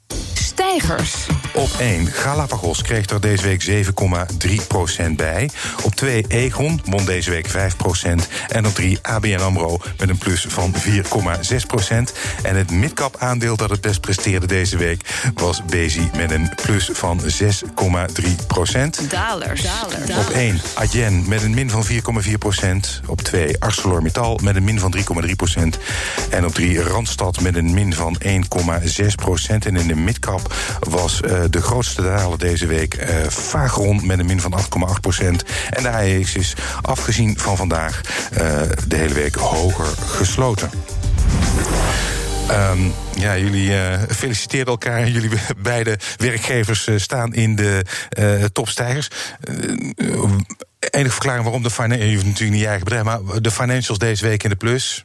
Stijgers. 0.54 1.26
Op 1.54 1.70
1 1.78 2.06
Galapagos 2.06 2.82
kreeg 2.82 3.06
er 3.06 3.20
deze 3.20 3.42
week 3.42 3.86
7,3% 5.04 5.10
bij. 5.16 5.50
Op 5.82 5.94
2 5.94 6.24
Egon 6.28 6.80
won 6.84 7.04
deze 7.04 7.30
week 7.30 7.48
5% 7.48 7.52
En 8.48 8.66
op 8.66 8.74
3 8.74 8.98
ABN 9.02 9.40
AMRO 9.40 9.78
met 9.98 10.08
een 10.08 10.18
plus 10.18 10.46
van 10.48 10.74
4,6% 10.74 10.90
En 12.42 12.56
het 12.56 12.70
midcap 12.70 13.16
aandeel 13.18 13.56
dat 13.56 13.70
het 13.70 13.80
best 13.80 14.00
presteerde 14.00 14.46
deze 14.46 14.76
week 14.76 15.30
was 15.34 15.64
Bezi 15.64 16.10
met 16.16 16.30
een 16.30 16.50
plus 16.62 16.90
van 16.92 17.20
6,3% 17.20 17.26
Dalers. 19.08 19.66
Op 20.18 20.30
1 20.34 20.60
Adyen 20.74 21.28
met 21.28 21.42
een 21.42 21.54
min 21.54 21.70
van 21.70 21.84
4,4% 21.86 23.06
Op 23.06 23.20
2 23.20 23.60
ArcelorMittal 23.60 24.38
met 24.42 24.56
een 24.56 24.64
min 24.64 24.78
van 24.78 24.94
3,3% 24.96 25.02
En 26.30 26.44
op 26.44 26.54
3 26.54 26.82
Randstad 26.82 27.40
met 27.40 27.56
een 27.56 27.74
min 27.74 27.94
van 27.94 28.18
1,6% 28.22 28.28
En 29.48 29.76
in 29.76 29.88
de 29.88 29.96
midcap 29.96 30.43
was 30.80 31.20
uh, 31.24 31.40
de 31.50 31.62
grootste 31.62 32.02
daler 32.02 32.38
deze 32.38 32.66
week 32.66 32.94
uh, 32.94 33.06
Vagron 33.28 34.06
met 34.06 34.18
een 34.18 34.26
min 34.26 34.40
van 34.40 34.60
8,8% 34.60 35.24
En 35.70 35.82
de 35.82 35.88
AEX 35.88 36.34
is 36.34 36.54
afgezien 36.82 37.38
van 37.38 37.56
vandaag 37.56 38.00
uh, 38.32 38.60
de 38.88 38.96
hele 38.96 39.14
week 39.14 39.34
hoger 39.34 39.86
gesloten. 40.06 40.70
Um, 42.50 42.92
ja, 43.14 43.38
jullie 43.38 43.70
uh, 43.70 43.98
feliciteren 44.08 44.66
elkaar. 44.66 45.08
Jullie 45.14 45.30
beide 45.56 45.98
werkgevers 46.16 46.88
staan 46.96 47.34
in 47.34 47.56
de 47.56 47.84
topstijgers. 48.52 49.08
enige 50.90 51.10
verklaring 51.10 51.44
waarom 51.44 51.62
de 51.62 51.70
financials, 51.70 52.10
je 52.10 52.16
natuurlijk 52.16 52.50
niet 52.50 52.60
je 52.60 52.66
eigen 52.66 52.84
bedrijf, 52.84 53.04
maar 53.04 53.42
de 53.42 53.50
financials 53.50 53.98
deze 53.98 54.26
week 54.26 54.42
in 54.42 54.50
de 54.50 54.56
plus. 54.56 55.04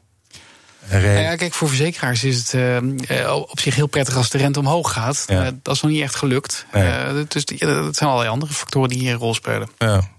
Nou 0.91 1.07
ja, 1.07 1.35
kijk, 1.35 1.53
voor 1.53 1.67
verzekeraars 1.67 2.23
is 2.23 2.37
het 2.37 2.53
uh, 2.53 3.35
op 3.35 3.59
zich 3.59 3.75
heel 3.75 3.87
prettig 3.87 4.15
als 4.15 4.29
de 4.29 4.37
rente 4.37 4.59
omhoog 4.59 4.93
gaat. 4.93 5.23
Ja. 5.27 5.45
Uh, 5.45 5.49
dat 5.61 5.75
is 5.75 5.81
nog 5.81 5.91
niet 5.91 6.01
echt 6.01 6.15
gelukt. 6.15 6.65
Nee. 6.73 6.83
Uh, 6.83 7.23
dus 7.27 7.45
dat 7.45 7.95
zijn 7.95 8.09
allerlei 8.09 8.29
andere 8.29 8.53
factoren 8.53 8.89
die 8.89 8.99
hier 8.99 9.11
een 9.11 9.17
rol 9.17 9.33
spelen. 9.33 9.69
Ja. 9.77 10.09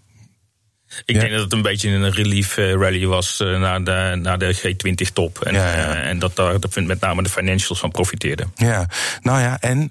Ik 1.04 1.14
ja. 1.14 1.20
denk 1.20 1.32
dat 1.32 1.42
het 1.42 1.52
een 1.52 1.62
beetje 1.62 1.90
een 1.90 2.12
relief 2.12 2.56
rally 2.56 3.06
was 3.06 3.40
uh, 3.40 3.58
na, 3.58 3.80
de, 3.80 4.18
na 4.22 4.36
de 4.36 4.56
G20-top. 4.56 5.38
En, 5.38 5.54
ja, 5.54 5.76
ja. 5.76 5.96
Uh, 5.96 6.08
en 6.08 6.18
dat 6.18 6.36
daar 6.36 6.58
met 6.74 7.00
name 7.00 7.22
de 7.22 7.28
financials 7.28 7.80
van 7.80 7.90
profiteerden. 7.90 8.52
Ja, 8.54 8.88
nou 9.22 9.40
ja, 9.40 9.60
en 9.60 9.90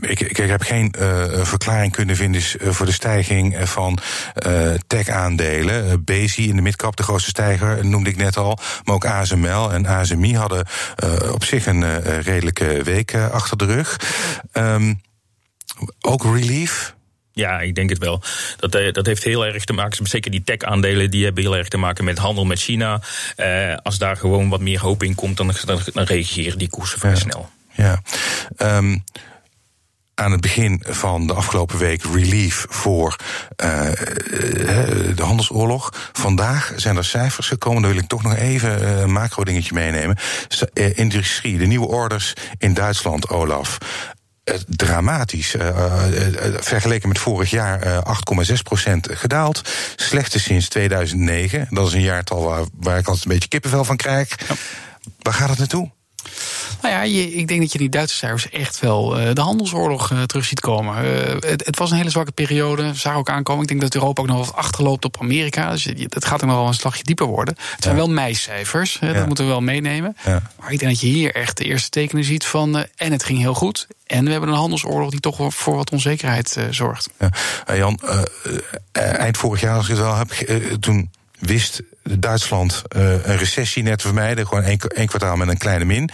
ik, 0.00 0.20
ik 0.20 0.36
heb 0.36 0.62
geen 0.62 0.94
uh, 0.98 1.44
verklaring 1.44 1.92
kunnen 1.92 2.16
vinden 2.16 2.42
voor 2.58 2.86
de 2.86 2.92
stijging 2.92 3.56
van 3.68 3.98
tech-aandelen. 4.86 6.04
Bezi 6.04 6.48
in 6.48 6.56
de 6.56 6.62
midcap, 6.62 6.96
de 6.96 7.02
grootste 7.02 7.30
stijger, 7.30 7.86
noemde 7.86 8.10
ik 8.10 8.16
net 8.16 8.36
al. 8.36 8.58
Maar 8.84 8.94
ook 8.94 9.06
ASML 9.06 9.72
en 9.72 9.86
ASMI 9.86 10.36
hadden 10.36 10.66
op 11.32 11.44
zich 11.44 11.66
een 11.66 12.00
redelijke 12.20 12.82
week 12.82 13.14
achter 13.14 13.56
de 13.56 13.64
rug. 13.64 13.96
Um, 14.52 15.00
ook 16.00 16.24
relief. 16.24 16.94
Ja, 17.40 17.60
ik 17.60 17.74
denk 17.74 17.90
het 17.90 17.98
wel. 17.98 18.22
Dat, 18.56 18.74
uh, 18.74 18.92
dat 18.92 19.06
heeft 19.06 19.24
heel 19.24 19.46
erg 19.46 19.64
te 19.64 19.72
maken, 19.72 20.06
zeker 20.06 20.30
die 20.30 20.42
tech-aandelen, 20.44 21.10
die 21.10 21.24
hebben 21.24 21.42
heel 21.42 21.56
erg 21.56 21.68
te 21.68 21.76
maken 21.76 22.04
met 22.04 22.18
handel 22.18 22.44
met 22.44 22.60
China. 22.60 23.00
Uh, 23.36 23.76
als 23.82 23.98
daar 23.98 24.16
gewoon 24.16 24.48
wat 24.48 24.60
meer 24.60 24.80
hoop 24.80 25.02
in 25.02 25.14
komt, 25.14 25.36
dan, 25.36 25.52
dan, 25.64 25.80
dan 25.92 26.04
reageren 26.04 26.58
die 26.58 26.68
koersen 26.68 26.98
vrij 26.98 27.10
ja. 27.10 27.18
snel. 27.18 27.50
Ja. 27.72 28.02
Um, 28.56 29.04
aan 30.14 30.32
het 30.32 30.40
begin 30.40 30.82
van 30.86 31.26
de 31.26 31.32
afgelopen 31.32 31.78
week 31.78 32.02
relief 32.14 32.66
voor 32.68 33.16
uh, 33.64 33.90
de 35.14 35.22
handelsoorlog. 35.22 36.10
Vandaag 36.12 36.72
zijn 36.76 36.96
er 36.96 37.04
cijfers 37.04 37.48
gekomen. 37.48 37.82
Daar 37.82 37.90
wil 37.90 38.00
ik 38.00 38.08
toch 38.08 38.22
nog 38.22 38.36
even 38.36 39.00
een 39.02 39.12
macro 39.12 39.44
dingetje 39.44 39.74
meenemen. 39.74 40.18
Industrie, 40.94 41.58
de 41.58 41.66
nieuwe 41.66 41.86
orders 41.86 42.32
in 42.58 42.74
Duitsland, 42.74 43.28
Olaf 43.28 43.78
dramatisch. 44.66 45.54
Uh, 45.54 45.66
uh, 45.66 46.54
vergeleken 46.60 47.08
met 47.08 47.18
vorig 47.18 47.50
jaar 47.50 47.80
8,6% 47.82 48.92
gedaald. 49.00 49.62
Slechtste 49.96 50.40
sinds 50.40 50.68
2009. 50.68 51.66
Dat 51.70 51.86
is 51.86 51.92
een 51.92 52.00
jaartal 52.00 52.42
waar, 52.42 52.64
waar 52.76 52.98
ik 52.98 53.06
altijd 53.06 53.24
een 53.24 53.32
beetje 53.32 53.48
kippenvel 53.48 53.84
van 53.84 53.96
krijg. 53.96 54.28
Ja. 54.48 54.54
Waar 55.18 55.34
gaat 55.34 55.48
het 55.48 55.58
naartoe? 55.58 55.90
Nou 56.82 56.94
ja, 56.94 57.02
je, 57.02 57.34
ik 57.34 57.48
denk 57.48 57.60
dat 57.60 57.72
je 57.72 57.78
die 57.78 57.88
Duitse 57.88 58.16
cijfers 58.16 58.48
echt 58.50 58.80
wel 58.80 59.20
uh, 59.20 59.34
de 59.34 59.40
handelsoorlog 59.40 60.10
uh, 60.10 60.22
terug 60.22 60.44
ziet 60.44 60.60
komen. 60.60 61.04
Uh, 61.04 61.10
het, 61.40 61.66
het, 61.66 61.78
was 61.78 61.90
een 61.90 61.96
hele 61.96 62.10
zwakke 62.10 62.32
periode, 62.32 62.94
zag 62.94 63.14
ook 63.14 63.30
aankomen. 63.30 63.62
Ik 63.62 63.68
denk 63.68 63.80
dat 63.80 63.94
Europa 63.94 64.22
ook 64.22 64.28
nog 64.28 64.46
wat 64.46 64.56
achterloopt 64.56 65.04
op 65.04 65.20
Amerika. 65.20 65.70
Dus 65.70 65.84
het 65.84 66.24
gaat 66.24 66.42
ook 66.42 66.48
nog 66.48 66.58
wel 66.58 66.66
een 66.66 66.74
slagje 66.74 67.02
dieper 67.02 67.26
worden. 67.26 67.56
Het 67.74 67.84
zijn 67.84 67.96
wel 67.96 68.10
meicijfers, 68.10 68.98
ja. 69.00 69.12
dat 69.12 69.26
moeten 69.26 69.44
we 69.44 69.50
wel 69.50 69.60
meenemen. 69.60 70.16
Ja. 70.24 70.42
Maar 70.60 70.72
ik 70.72 70.78
denk 70.78 70.90
dat 70.90 71.00
je 71.00 71.06
hier 71.06 71.34
echt 71.34 71.56
de 71.56 71.64
eerste 71.64 71.88
tekenen 71.88 72.24
ziet 72.24 72.44
van... 72.44 72.86
en 72.96 73.12
het 73.12 73.24
ging 73.24 73.38
heel 73.38 73.54
goed, 73.54 73.86
en 74.06 74.24
we 74.24 74.30
hebben 74.30 74.48
een 74.48 74.54
handelsoorlog 74.54 75.10
die 75.10 75.20
toch 75.20 75.54
voor 75.54 75.76
wat 75.76 75.90
onzekerheid 75.90 76.56
zorgt. 76.70 77.08
Jan, 77.74 78.00
eind 78.92 79.36
vorig 79.36 79.60
jaar, 79.60 79.76
als 79.76 79.86
je 79.86 79.92
het 79.92 80.02
wel 80.02 80.16
hebt, 80.16 80.82
toen 80.82 81.10
wist 81.40 81.82
Duitsland 82.02 82.82
uh, 82.96 83.12
een 83.12 83.36
recessie 83.36 83.82
net 83.82 83.98
te 83.98 84.06
vermijden. 84.06 84.46
Gewoon 84.46 84.64
één, 84.64 84.78
één 84.78 85.06
kwartaal 85.06 85.36
met 85.36 85.48
een 85.48 85.58
kleine 85.58 85.84
min. 85.84 86.10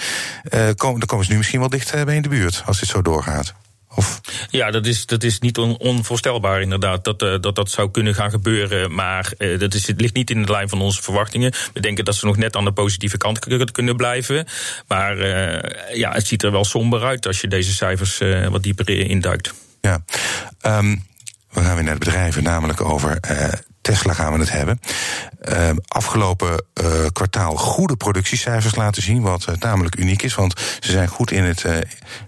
Komen, 0.51 0.99
dan 0.99 1.07
komen 1.07 1.25
ze 1.25 1.31
nu 1.31 1.37
misschien 1.37 1.61
wel 1.61 1.69
dicht 1.69 2.05
bij 2.05 2.17
in 2.17 2.23
de 2.23 2.29
buurt 2.29 2.63
als 2.67 2.81
dit 2.81 2.89
zo 2.89 3.03
doorgaat. 3.03 3.55
Of? 3.95 4.21
Ja, 4.51 4.71
dat 4.71 4.87
is, 4.87 5.07
dat 5.07 5.23
is 5.23 5.39
niet 5.39 5.59
on, 5.59 5.79
onvoorstelbaar 5.79 6.61
inderdaad 6.61 7.05
dat, 7.05 7.19
dat 7.19 7.55
dat 7.55 7.71
zou 7.71 7.91
kunnen 7.91 8.15
gaan 8.15 8.31
gebeuren. 8.31 8.95
Maar 8.95 9.33
uh, 9.39 9.59
dat 9.59 9.75
is, 9.75 9.87
het 9.87 10.01
ligt 10.01 10.15
niet 10.15 10.31
in 10.31 10.43
de 10.43 10.53
lijn 10.53 10.69
van 10.69 10.81
onze 10.81 11.03
verwachtingen. 11.03 11.53
We 11.73 11.81
denken 11.81 12.05
dat 12.05 12.15
ze 12.15 12.27
nog 12.27 12.37
net 12.37 12.57
aan 12.57 12.65
de 12.65 12.73
positieve 12.73 13.17
kant 13.17 13.73
kunnen 13.73 13.97
blijven. 13.97 14.47
Maar 14.89 15.19
uh, 15.19 15.97
ja, 15.97 16.13
het 16.13 16.27
ziet 16.27 16.43
er 16.43 16.53
wel 16.53 16.65
somber 16.65 17.05
uit 17.05 17.27
als 17.27 17.41
je 17.41 17.49
deze 17.49 17.73
cijfers 17.73 18.21
wat 18.49 18.63
dieper 18.63 18.89
induikt. 18.89 19.55
Ja, 19.81 20.05
um, 20.63 21.05
we 21.51 21.61
gaan 21.61 21.75
weer 21.75 21.85
naar 21.85 21.99
de 21.99 22.05
bedrijven, 22.05 22.43
namelijk 22.43 22.81
over 22.81 23.19
Tesla 23.87 24.13
gaan 24.13 24.33
we 24.33 24.39
het 24.39 24.51
hebben. 24.51 24.81
Uh, 25.49 25.71
afgelopen 25.89 26.65
uh, 26.83 27.07
kwartaal 27.13 27.57
goede 27.57 27.97
productiecijfers 27.97 28.75
laten 28.75 29.03
zien, 29.03 29.23
wat 29.23 29.47
uh, 29.49 29.55
tamelijk 29.55 29.97
uniek 29.99 30.23
is, 30.23 30.35
want 30.35 30.61
ze 30.81 30.91
zijn 30.91 31.09
goed 31.09 31.31
in 31.31 31.43
het 31.43 31.65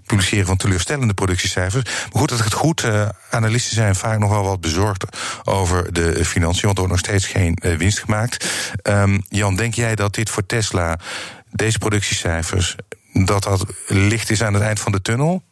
publiceren 0.07 0.47
van 0.47 0.57
teleurstellende 0.57 1.15
productiecijfers. 1.15 1.85
Maar 1.85 2.21
goed, 2.21 2.29
dat 2.29 2.39
het 2.39 2.53
goed, 2.53 2.85
analisten 3.31 3.75
zijn 3.75 3.95
vaak 3.95 4.19
nog 4.19 4.31
wel 4.31 4.43
wat 4.43 4.61
bezorgd 4.61 5.05
over 5.45 5.93
de 5.93 6.25
financiën, 6.25 6.65
want 6.65 6.79
er 6.79 6.87
wordt 6.87 6.89
nog 6.89 6.99
steeds 6.99 7.27
geen 7.27 7.59
winst 7.79 7.99
gemaakt. 7.99 8.47
Um, 8.83 9.23
Jan, 9.29 9.57
denk 9.57 9.75
jij 9.75 9.95
dat 9.95 10.15
dit 10.15 10.31
voor 10.31 10.47
Tesla, 10.47 10.99
deze 11.51 11.79
productiecijfers, 11.79 12.77
dat 13.13 13.43
dat 13.43 13.65
licht 13.87 14.31
is 14.31 14.43
aan 14.43 14.55
het 14.55 14.63
eind 14.63 14.81
van 14.81 14.93
de 14.93 15.03
tunnel? 15.03 15.43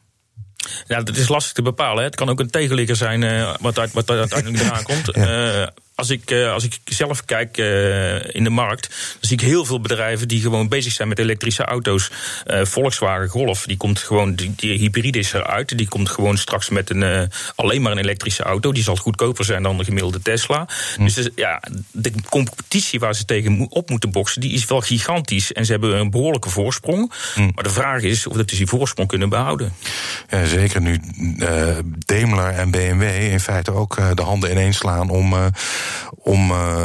Ja, 0.86 1.02
dat 1.02 1.16
is 1.16 1.28
lastig 1.28 1.52
te 1.52 1.62
bepalen. 1.62 1.98
Hè. 1.98 2.04
Het 2.04 2.14
kan 2.14 2.28
ook 2.28 2.40
een 2.40 2.50
tegenligger 2.50 2.96
zijn 2.96 3.22
uh, 3.22 3.54
wat, 3.60 3.78
uit, 3.78 3.92
wat 3.92 4.10
uiteindelijk 4.10 4.62
eraan 4.62 4.82
komt. 4.82 5.08
ja. 5.12 5.60
uh, 5.60 5.66
als 5.96 6.10
ik, 6.10 6.30
uh, 6.30 6.52
als 6.52 6.64
ik 6.64 6.78
zelf 6.84 7.24
kijk 7.24 7.58
uh, 7.58 8.34
in 8.34 8.44
de 8.44 8.50
markt, 8.50 8.88
dan 8.88 9.18
zie 9.20 9.36
ik 9.36 9.44
heel 9.44 9.64
veel 9.64 9.80
bedrijven 9.80 10.28
die 10.28 10.40
gewoon 10.40 10.68
bezig 10.68 10.92
zijn 10.92 11.08
met 11.08 11.18
elektrische 11.18 11.64
auto's. 11.64 12.10
Uh, 12.46 12.64
Volkswagen 12.64 13.28
Golf, 13.28 13.66
die 13.66 13.76
komt 13.76 13.98
gewoon, 13.98 14.34
die, 14.34 14.52
die 14.56 14.78
hybride 14.78 15.18
is 15.18 15.32
eruit. 15.32 15.78
Die 15.78 15.88
komt 15.88 16.10
gewoon 16.10 16.38
straks 16.38 16.68
met 16.68 16.90
een, 16.90 17.30
alleen 17.54 17.82
maar 17.82 17.92
een 17.92 17.98
elektrische 17.98 18.42
auto. 18.42 18.72
Die 18.72 18.82
zal 18.82 18.96
goedkoper 18.96 19.44
zijn 19.44 19.62
dan 19.62 19.78
de 19.78 19.84
gemiddelde 19.84 20.22
Tesla. 20.22 20.68
Hm. 20.96 21.04
Dus, 21.04 21.28
ja, 21.34 21.62
de 21.90 22.12
competitie 22.28 23.00
waar 23.00 23.14
ze 23.14 23.24
tegen 23.24 23.66
op 23.70 23.90
moeten 23.90 24.10
boksen, 24.10 24.40
die 24.40 24.52
is 24.52 24.66
wel 24.66 24.80
gigantisch. 24.80 25.52
En 25.52 25.64
ze 25.64 25.72
hebben 25.72 25.98
een 25.98 26.10
behoorlijke 26.10 26.50
voorsprong. 26.50 27.12
Hm. 27.34 27.50
Maar 27.54 27.64
de 27.64 27.70
vraag 27.70 28.02
is 28.02 28.26
of 28.26 28.36
dat 28.36 28.50
ze 28.50 28.56
die 28.56 28.66
voorsprong 28.66 29.08
kunnen 29.08 29.28
behouden. 29.28 29.72
Ja, 30.28 30.44
zeker 30.44 30.80
nu 30.80 31.00
Daimler 31.98 32.48
en 32.48 32.70
BMW 32.70 33.02
in 33.02 33.40
feite 33.40 33.72
ook 33.72 33.96
de 34.14 34.22
handen 34.22 34.50
ineens 34.50 34.76
slaan 34.76 35.10
om 35.10 35.34
om 36.18 36.50
uh, 36.50 36.82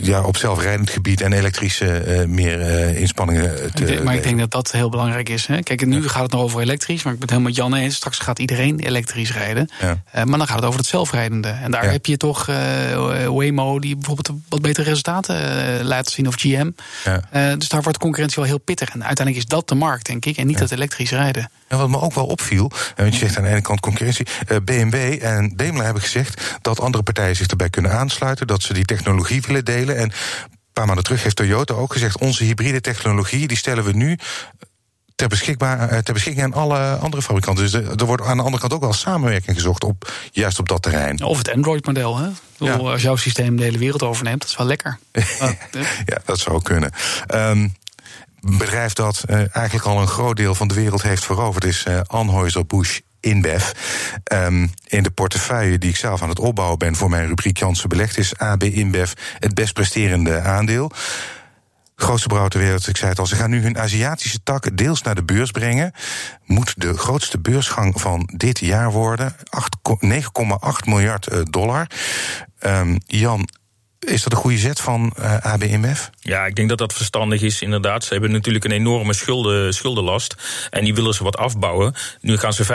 ja, 0.00 0.22
op 0.22 0.36
zelfrijdend 0.36 0.90
gebied 0.90 1.20
en 1.20 1.32
elektrische 1.32 2.04
uh, 2.06 2.26
meer 2.26 2.60
uh, 2.60 3.00
inspanningen 3.00 3.72
te. 3.74 4.00
Maar 4.04 4.14
ik 4.14 4.22
denk 4.22 4.38
dat 4.38 4.50
dat 4.50 4.72
heel 4.72 4.88
belangrijk 4.88 5.28
is. 5.28 5.46
Hè? 5.46 5.62
Kijk, 5.62 5.86
nu 5.86 6.02
ja. 6.02 6.08
gaat 6.08 6.22
het 6.22 6.32
nog 6.32 6.40
over 6.40 6.60
elektrisch, 6.60 7.02
maar 7.02 7.12
ik 7.12 7.18
ben 7.18 7.28
het 7.28 7.38
helemaal 7.38 7.52
met 7.52 7.74
Jan 7.78 7.84
eens. 7.84 7.94
Straks 7.94 8.18
gaat 8.18 8.38
iedereen 8.38 8.80
elektrisch 8.80 9.32
rijden. 9.32 9.70
Ja. 9.80 10.24
maar 10.24 10.38
dan 10.38 10.46
gaat 10.46 10.56
het 10.56 10.64
over 10.64 10.78
het 10.78 10.88
zelfrijdende. 10.88 11.48
En 11.48 11.70
daar 11.70 11.84
ja. 11.84 11.90
heb 11.90 12.06
je 12.06 12.16
toch 12.16 12.46
Waymo, 13.26 13.78
die 13.78 13.96
bijvoorbeeld 13.96 14.38
wat 14.48 14.62
betere 14.62 14.88
resultaten 14.88 15.84
laat 15.84 16.08
zien, 16.08 16.26
of 16.26 16.34
GM. 16.34 16.70
dus 17.58 17.68
daar 17.68 17.82
wordt 17.82 17.98
de 17.98 18.04
concurrentie 18.04 18.36
wel 18.36 18.50
heel 18.50 18.58
pittig. 18.58 18.88
En 18.88 19.04
uiteindelijk 19.04 19.46
is 19.46 19.50
dat 19.50 19.68
de 19.68 19.74
markt, 19.74 20.06
denk 20.06 20.24
ik, 20.24 20.36
en 20.36 20.46
niet 20.46 20.58
het 20.58 20.70
elektrisch 20.70 21.10
rijden. 21.10 21.50
En 21.68 21.78
wat 21.78 21.88
me 21.88 22.00
ook 22.00 22.14
wel 22.14 22.26
opviel, 22.26 22.70
want 22.96 23.12
je 23.12 23.18
zegt 23.18 23.36
aan 23.36 23.42
de 23.42 23.48
ene 23.48 23.60
kant 23.60 23.80
concurrentie, 23.80 24.26
BMW 24.64 25.22
en 25.22 25.52
Daimler 25.56 25.84
hebben 25.84 26.02
gezegd 26.02 26.58
dat 26.62 26.80
andere 26.80 27.02
partijen 27.02 27.36
zich 27.36 27.46
erbij 27.46 27.70
kunnen 27.70 27.92
aansluiten, 27.92 28.46
dat 28.46 28.62
ze 28.62 28.72
die 28.72 28.84
technologie 28.84 29.42
willen 29.42 29.64
delen. 29.64 29.96
En 29.96 30.02
een 30.02 30.12
paar 30.72 30.86
maanden 30.86 31.04
terug 31.04 31.22
heeft 31.22 31.36
Toyota 31.36 31.74
ook 31.74 31.92
gezegd: 31.92 32.18
onze 32.18 32.44
hybride 32.44 32.80
technologie 32.80 33.46
die 33.46 33.56
stellen 33.56 33.84
we 33.84 33.92
nu 33.92 34.18
ter, 35.16 35.28
beschikbaar, 35.28 36.02
ter 36.02 36.14
beschikking 36.14 36.44
aan 36.44 36.52
alle 36.52 36.96
andere 36.96 37.22
fabrikanten. 37.22 37.64
Dus 37.64 37.72
er, 37.72 38.06
wordt 38.06 38.22
aan 38.22 38.36
de 38.36 38.42
andere 38.42 38.60
kant 38.60 38.72
ook 38.72 38.80
wel 38.80 38.92
samenwerking 38.92 39.56
gezocht 39.56 39.84
op, 39.84 40.12
juist 40.32 40.58
op 40.58 40.68
dat 40.68 40.82
terrein. 40.82 41.22
Of 41.22 41.38
het 41.38 41.50
Android-model. 41.50 42.18
Hè? 42.18 42.28
Ja. 42.58 42.74
Als 42.74 43.02
jouw 43.02 43.16
systeem 43.16 43.56
de 43.56 43.62
hele 43.62 43.78
wereld 43.78 44.02
overneemt, 44.02 44.40
dat 44.40 44.50
is 44.50 44.56
wel 44.56 44.66
lekker. 44.66 44.98
ja, 46.12 46.18
dat 46.24 46.38
zou 46.38 46.62
kunnen. 46.62 46.90
Um, 47.34 47.74
bedrijf 48.50 48.92
dat 48.92 49.24
uh, 49.26 49.36
eigenlijk 49.36 49.86
al 49.86 50.00
een 50.00 50.08
groot 50.08 50.36
deel 50.36 50.54
van 50.54 50.68
de 50.68 50.74
wereld 50.74 51.02
heeft 51.02 51.24
veroverd 51.24 51.64
is 51.64 51.84
uh, 51.88 52.00
Anheuser-Busch 52.06 53.00
InBev. 53.20 53.70
Um, 54.32 54.70
in 54.86 55.02
de 55.02 55.10
portefeuille 55.10 55.78
die 55.78 55.90
ik 55.90 55.96
zelf 55.96 56.22
aan 56.22 56.28
het 56.28 56.38
opbouwen 56.38 56.78
ben 56.78 56.94
voor 56.94 57.10
mijn 57.10 57.26
rubriek 57.26 57.58
Janssen 57.58 57.88
Belegd 57.88 58.18
is 58.18 58.36
AB 58.36 58.62
InBev 58.62 59.12
het 59.38 59.54
best 59.54 59.72
presterende 59.72 60.40
aandeel. 60.40 60.90
Grootste 61.96 62.28
brouwer 62.28 62.50
ter 62.50 62.60
wereld, 62.60 62.88
ik 62.88 62.96
zei 62.96 63.10
het 63.10 63.18
al, 63.18 63.26
ze 63.26 63.36
gaan 63.36 63.50
nu 63.50 63.62
hun 63.62 63.78
Aziatische 63.78 64.42
tak 64.42 64.76
deels 64.76 65.02
naar 65.02 65.14
de 65.14 65.24
beurs 65.24 65.50
brengen. 65.50 65.92
Moet 66.44 66.74
de 66.76 66.96
grootste 66.98 67.38
beursgang 67.38 68.00
van 68.00 68.30
dit 68.36 68.58
jaar 68.58 68.92
worden. 68.92 69.36
9,8 69.36 70.18
miljard 70.84 71.26
eh, 71.26 71.40
dollar. 71.50 71.86
Um, 72.60 72.98
Jan, 73.06 73.48
is 73.98 74.22
dat 74.22 74.32
een 74.32 74.38
goede 74.38 74.58
zet 74.58 74.80
van 74.80 75.14
uh, 75.18 75.34
eh, 75.34 75.44
ABMF? 75.44 76.10
Ja, 76.26 76.46
ik 76.46 76.54
denk 76.54 76.68
dat 76.68 76.78
dat 76.78 76.92
verstandig 76.92 77.42
is, 77.42 77.62
inderdaad. 77.62 78.04
Ze 78.04 78.12
hebben 78.12 78.30
natuurlijk 78.30 78.64
een 78.64 78.70
enorme 78.70 79.14
schulden, 79.14 79.74
schuldenlast. 79.74 80.34
En 80.70 80.84
die 80.84 80.94
willen 80.94 81.14
ze 81.14 81.24
wat 81.24 81.36
afbouwen. 81.36 81.94
Nu 82.20 82.36
gaan 82.36 82.52
ze 82.52 82.64
15% 82.64 82.68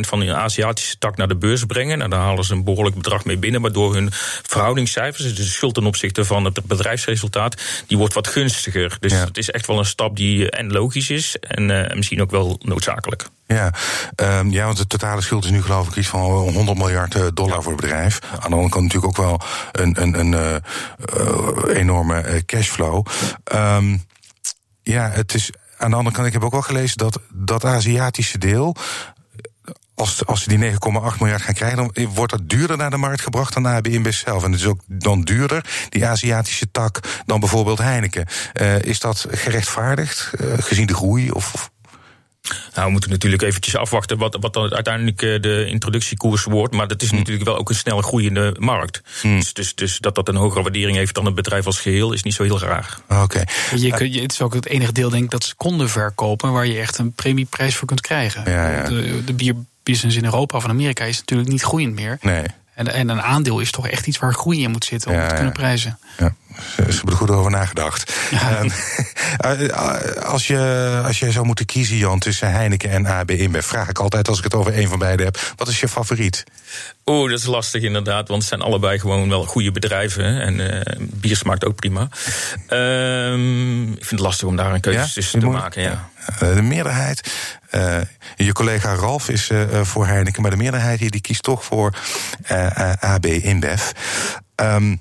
van 0.00 0.20
hun 0.20 0.34
Aziatische 0.34 0.98
tak 0.98 1.16
naar 1.16 1.28
de 1.28 1.36
beurs 1.36 1.64
brengen. 1.64 1.98
Nou, 1.98 2.10
dan 2.10 2.20
halen 2.20 2.44
ze 2.44 2.52
een 2.52 2.64
behoorlijk 2.64 2.96
bedrag 2.96 3.24
mee 3.24 3.36
binnen. 3.36 3.60
Waardoor 3.60 3.94
hun 3.94 4.08
verhoudingscijfers, 4.42 5.24
dus 5.24 5.34
de 5.34 5.42
schuld 5.42 5.74
ten 5.74 5.86
opzichte 5.86 6.24
van 6.24 6.44
het 6.44 6.64
bedrijfsresultaat, 6.64 7.62
die 7.86 7.98
wordt 7.98 8.14
wat 8.14 8.28
gunstiger. 8.28 8.96
Dus 9.00 9.12
ja. 9.12 9.24
het 9.24 9.38
is 9.38 9.50
echt 9.50 9.66
wel 9.66 9.78
een 9.78 9.84
stap 9.84 10.16
die 10.16 10.50
en 10.50 10.72
logisch 10.72 11.10
is. 11.10 11.36
En 11.40 11.68
uh, 11.68 11.94
misschien 11.94 12.22
ook 12.22 12.30
wel 12.30 12.60
noodzakelijk. 12.62 13.28
Ja, 13.48 13.72
um, 14.16 14.50
ja, 14.50 14.64
want 14.64 14.76
de 14.76 14.86
totale 14.86 15.20
schuld 15.20 15.44
is 15.44 15.50
nu 15.50 15.62
geloof 15.62 15.88
ik 15.88 15.96
iets 15.96 16.08
van 16.08 16.20
100 16.20 16.78
miljard 16.78 17.14
eh, 17.14 17.26
dollar 17.34 17.56
ja. 17.56 17.62
voor 17.62 17.72
het 17.72 17.80
bedrijf. 17.80 18.18
Aan 18.30 18.50
de 18.50 18.56
andere 18.56 18.68
kant 18.68 18.84
natuurlijk 18.84 19.18
ook 19.18 19.26
wel 19.26 19.40
een, 19.72 20.02
een, 20.02 20.18
een 20.18 20.32
uh, 20.32 21.76
enorme 21.76 22.42
cashflow. 22.46 22.87
Um, 23.54 24.04
ja, 24.82 25.10
het 25.10 25.34
is 25.34 25.50
aan 25.76 25.90
de 25.90 25.96
andere 25.96 26.14
kant, 26.14 26.26
ik 26.26 26.32
heb 26.32 26.44
ook 26.44 26.52
wel 26.52 26.62
gelezen 26.62 26.98
dat 26.98 27.20
dat 27.32 27.64
Aziatische 27.64 28.38
deel. 28.38 28.76
Als, 29.94 30.26
als 30.26 30.42
ze 30.42 30.48
die 30.48 30.72
9,8 30.72 30.78
miljard 31.18 31.42
gaan 31.42 31.54
krijgen, 31.54 31.76
dan 31.76 32.08
wordt 32.14 32.32
dat 32.32 32.48
duurder 32.48 32.76
naar 32.76 32.90
de 32.90 32.96
markt 32.96 33.20
gebracht 33.20 33.54
dan 33.54 33.66
AB 33.66 33.86
InBev 33.86 34.14
zelf. 34.14 34.44
En 34.44 34.50
het 34.50 34.60
is 34.60 34.66
ook 34.66 34.80
dan 34.86 35.22
duurder, 35.22 35.86
die 35.88 36.06
Aziatische 36.06 36.70
tak, 36.70 37.22
dan 37.26 37.40
bijvoorbeeld 37.40 37.78
Heineken. 37.78 38.26
Uh, 38.60 38.78
is 38.78 39.00
dat 39.00 39.26
gerechtvaardigd, 39.30 40.30
uh, 40.40 40.52
gezien 40.58 40.86
de 40.86 40.94
groei? 40.94 41.30
Of, 41.30 41.70
nou, 42.74 42.86
we 42.86 42.92
moeten 42.92 43.10
natuurlijk 43.10 43.42
eventjes 43.42 43.76
afwachten 43.76 44.18
wat, 44.18 44.36
wat 44.40 44.52
dan 44.52 44.72
uiteindelijk 44.72 45.22
eh, 45.22 45.40
de 45.40 45.66
introductiekoers 45.66 46.44
wordt. 46.44 46.74
Maar 46.74 46.88
dat 46.88 47.02
is 47.02 47.08
hmm. 47.08 47.18
natuurlijk 47.18 47.46
wel 47.46 47.58
ook 47.58 47.68
een 47.68 47.74
snel 47.74 48.00
groeiende 48.00 48.56
markt. 48.58 49.02
Hmm. 49.20 49.38
Dus, 49.38 49.52
dus, 49.52 49.74
dus, 49.74 49.98
dat 49.98 50.14
dat 50.14 50.28
een 50.28 50.36
hogere 50.36 50.62
waardering 50.62 50.96
heeft 50.96 51.14
dan 51.14 51.24
het 51.24 51.34
bedrijf 51.34 51.66
als 51.66 51.80
geheel 51.80 52.12
is 52.12 52.22
niet 52.22 52.34
zo 52.34 52.42
heel 52.42 52.58
raar. 52.58 52.98
Oké. 53.08 53.22
Okay. 53.22 53.44
Je, 53.74 54.12
je, 54.12 54.20
het 54.20 54.32
is 54.32 54.42
ook 54.42 54.54
het 54.54 54.66
enige 54.66 54.92
deel, 54.92 55.10
denk 55.10 55.24
ik, 55.24 55.30
dat 55.30 55.44
seconden 55.44 55.88
verkopen 55.88 56.52
waar 56.52 56.66
je 56.66 56.78
echt 56.78 56.98
een 56.98 57.12
premieprijs 57.12 57.76
voor 57.76 57.86
kunt 57.86 58.00
krijgen. 58.00 58.50
Ja, 58.50 58.70
ja. 58.70 58.88
De, 58.88 59.24
de 59.24 59.32
bierbusiness 59.32 60.16
in 60.16 60.24
Europa 60.24 60.56
of 60.56 60.64
in 60.64 60.70
Amerika 60.70 61.04
is 61.04 61.18
natuurlijk 61.18 61.48
niet 61.48 61.62
groeiend 61.62 61.94
meer. 61.94 62.18
Nee. 62.20 62.44
En, 62.74 62.92
en 62.92 63.08
een 63.08 63.22
aandeel 63.22 63.60
is 63.60 63.70
toch 63.70 63.88
echt 63.88 64.06
iets 64.06 64.18
waar 64.18 64.34
groei 64.34 64.62
in 64.62 64.70
moet 64.70 64.84
zitten 64.84 65.10
om 65.10 65.16
ja, 65.16 65.20
het 65.20 65.28
te 65.28 65.34
kunnen 65.34 65.52
prijzen. 65.52 65.98
Ja. 66.18 66.34
Ze 66.58 66.82
hebben 66.82 67.12
er 67.12 67.16
goed 67.18 67.30
over 67.30 67.50
nagedacht. 67.50 68.12
Ja. 68.30 68.60
Um, 68.60 68.70
als, 70.34 70.46
je, 70.46 71.02
als 71.04 71.18
je 71.18 71.32
zou 71.32 71.46
moeten 71.46 71.66
kiezen, 71.66 71.96
Jan, 71.96 72.18
tussen 72.18 72.52
Heineken 72.52 72.90
en 72.90 73.06
AB 73.06 73.30
InBev... 73.30 73.66
vraag 73.66 73.88
ik 73.88 73.98
altijd 73.98 74.28
als 74.28 74.38
ik 74.38 74.44
het 74.44 74.54
over 74.54 74.78
een 74.78 74.88
van 74.88 74.98
beide 74.98 75.22
heb... 75.22 75.38
wat 75.56 75.68
is 75.68 75.80
je 75.80 75.88
favoriet? 75.88 76.44
Oeh, 77.06 77.30
dat 77.30 77.38
is 77.38 77.46
lastig 77.46 77.82
inderdaad, 77.82 78.28
want 78.28 78.40
het 78.40 78.48
zijn 78.48 78.60
allebei 78.60 78.98
gewoon 78.98 79.28
wel 79.28 79.44
goede 79.44 79.70
bedrijven. 79.70 80.40
En 80.40 80.58
uh, 80.58 80.80
bier 80.98 81.36
smaakt 81.36 81.64
ook 81.64 81.74
prima. 81.74 82.08
Uh, 82.68 83.32
ik 83.92 84.04
vind 84.04 84.10
het 84.10 84.20
lastig 84.20 84.48
om 84.48 84.56
daar 84.56 84.74
een 84.74 84.80
keuze 84.80 85.12
tussen 85.12 85.40
te 85.40 85.46
maken, 85.46 85.82
ja. 85.82 86.10
De 86.38 86.62
meerderheid, 86.62 87.32
uh, 87.70 88.00
je 88.36 88.52
collega 88.52 88.94
Ralf 88.94 89.28
is 89.28 89.50
uh, 89.50 89.82
voor 89.82 90.06
Heineken... 90.06 90.42
maar 90.42 90.50
de 90.50 90.56
meerderheid 90.56 91.00
hier 91.00 91.10
die 91.10 91.20
kiest 91.20 91.42
toch 91.42 91.64
voor 91.64 91.94
AB 93.00 93.26
InBev... 93.26 93.90
Um, 94.56 95.00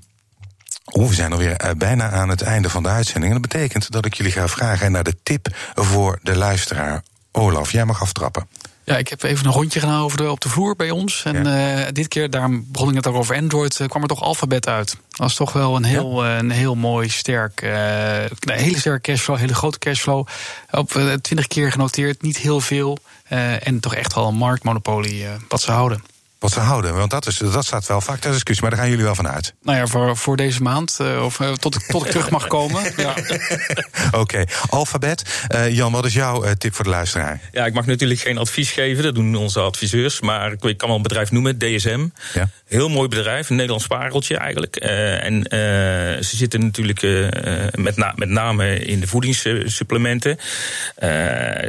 we 0.93 1.13
zijn 1.13 1.31
alweer 1.31 1.65
uh, 1.65 1.71
bijna 1.77 2.09
aan 2.09 2.29
het 2.29 2.41
einde 2.41 2.69
van 2.69 2.83
de 2.83 2.89
uitzending. 2.89 3.33
En 3.33 3.41
dat 3.41 3.51
betekent 3.51 3.91
dat 3.91 4.05
ik 4.05 4.13
jullie 4.13 4.31
ga 4.31 4.47
vragen 4.47 4.91
naar 4.91 5.03
de 5.03 5.15
tip 5.23 5.47
voor 5.73 6.19
de 6.23 6.35
luisteraar. 6.35 7.03
Olaf, 7.31 7.71
jij 7.71 7.85
mag 7.85 8.01
aftrappen. 8.01 8.47
Ja, 8.83 8.97
ik 8.97 9.07
heb 9.07 9.23
even 9.23 9.45
een 9.45 9.51
rondje 9.51 9.79
gedaan 9.79 10.01
over 10.01 10.17
de, 10.17 10.31
op 10.31 10.41
de 10.41 10.49
vloer 10.49 10.75
bij 10.75 10.89
ons. 10.89 11.23
En 11.23 11.43
ja. 11.43 11.79
uh, 11.79 11.87
dit 11.91 12.07
keer, 12.07 12.29
daarom 12.29 12.65
begon 12.67 12.89
ik 12.89 12.95
het 12.95 13.07
ook 13.07 13.15
over 13.15 13.35
Android, 13.35 13.79
uh, 13.79 13.87
kwam 13.87 14.01
er 14.01 14.07
toch 14.07 14.21
alfabet 14.21 14.67
uit. 14.67 14.97
Dat 15.09 15.29
is 15.29 15.35
toch 15.35 15.53
wel 15.53 15.75
een 15.75 15.83
heel, 15.83 16.25
ja. 16.25 16.37
een 16.37 16.51
heel 16.51 16.75
mooi, 16.75 17.09
sterk, 17.09 17.61
een 17.61 18.51
hele 18.51 18.77
sterke 18.77 19.11
cashflow, 19.11 19.37
hele 19.37 19.53
grote 19.53 19.79
cashflow. 19.79 20.27
Op 20.71 20.89
20 21.21 21.47
keer 21.47 21.71
genoteerd, 21.71 22.21
niet 22.21 22.37
heel 22.37 22.61
veel. 22.61 22.97
en 23.63 23.79
toch 23.79 23.95
echt 23.95 24.13
wel 24.13 24.27
een 24.27 24.35
marktmonopolie 24.35 25.25
wat 25.47 25.61
ze 25.61 25.71
houden 25.71 26.01
wat 26.39 26.51
ze 26.51 26.59
houden. 26.59 26.95
Want 26.95 27.11
dat, 27.11 27.27
is, 27.27 27.37
dat 27.37 27.65
staat 27.65 27.87
wel 27.87 28.01
vaak 28.01 28.19
ter 28.19 28.31
discussie, 28.31 28.61
maar 28.61 28.71
daar 28.71 28.79
gaan 28.79 28.89
jullie 28.89 29.05
wel 29.05 29.15
vanuit. 29.15 29.53
Nou 29.61 29.77
ja, 29.77 29.87
voor, 29.87 30.17
voor 30.17 30.37
deze 30.37 30.61
maand, 30.61 30.97
uh, 31.01 31.23
of 31.23 31.39
uh, 31.39 31.51
tot, 31.53 31.87
tot 31.87 32.05
ik 32.05 32.11
terug 32.11 32.29
mag 32.29 32.47
komen. 32.57 32.93
ja. 32.97 33.15
Oké, 34.07 34.17
okay. 34.17 34.47
alfabet. 34.69 35.45
Uh, 35.55 35.75
Jan, 35.75 35.91
wat 35.91 36.05
is 36.05 36.13
jouw 36.13 36.53
tip 36.57 36.75
voor 36.75 36.83
de 36.83 36.91
luisteraar? 36.91 37.41
Ja, 37.51 37.65
ik 37.65 37.73
mag 37.73 37.85
natuurlijk 37.85 38.19
geen 38.19 38.37
advies 38.37 38.71
geven, 38.71 39.03
dat 39.03 39.15
doen 39.15 39.35
onze 39.35 39.59
adviseurs. 39.59 40.21
Maar 40.21 40.51
ik 40.51 40.77
kan 40.77 40.87
wel 40.87 40.97
een 40.97 41.03
bedrijf 41.03 41.31
noemen, 41.31 41.57
DSM. 41.57 42.07
Ja. 42.33 42.49
Heel 42.65 42.89
mooi 42.89 43.07
bedrijf, 43.07 43.49
een 43.49 43.55
Nederlands 43.55 43.87
pareltje 43.87 44.37
eigenlijk. 44.37 44.75
en 44.75 45.45
ze 46.23 46.35
zitten 46.35 46.59
natuurlijk 46.61 47.01
met, 47.75 47.95
na, 47.95 48.13
met 48.15 48.29
name 48.29 48.79
in 48.79 48.99
de 48.99 49.07
voedingssupplementen. 49.07 50.37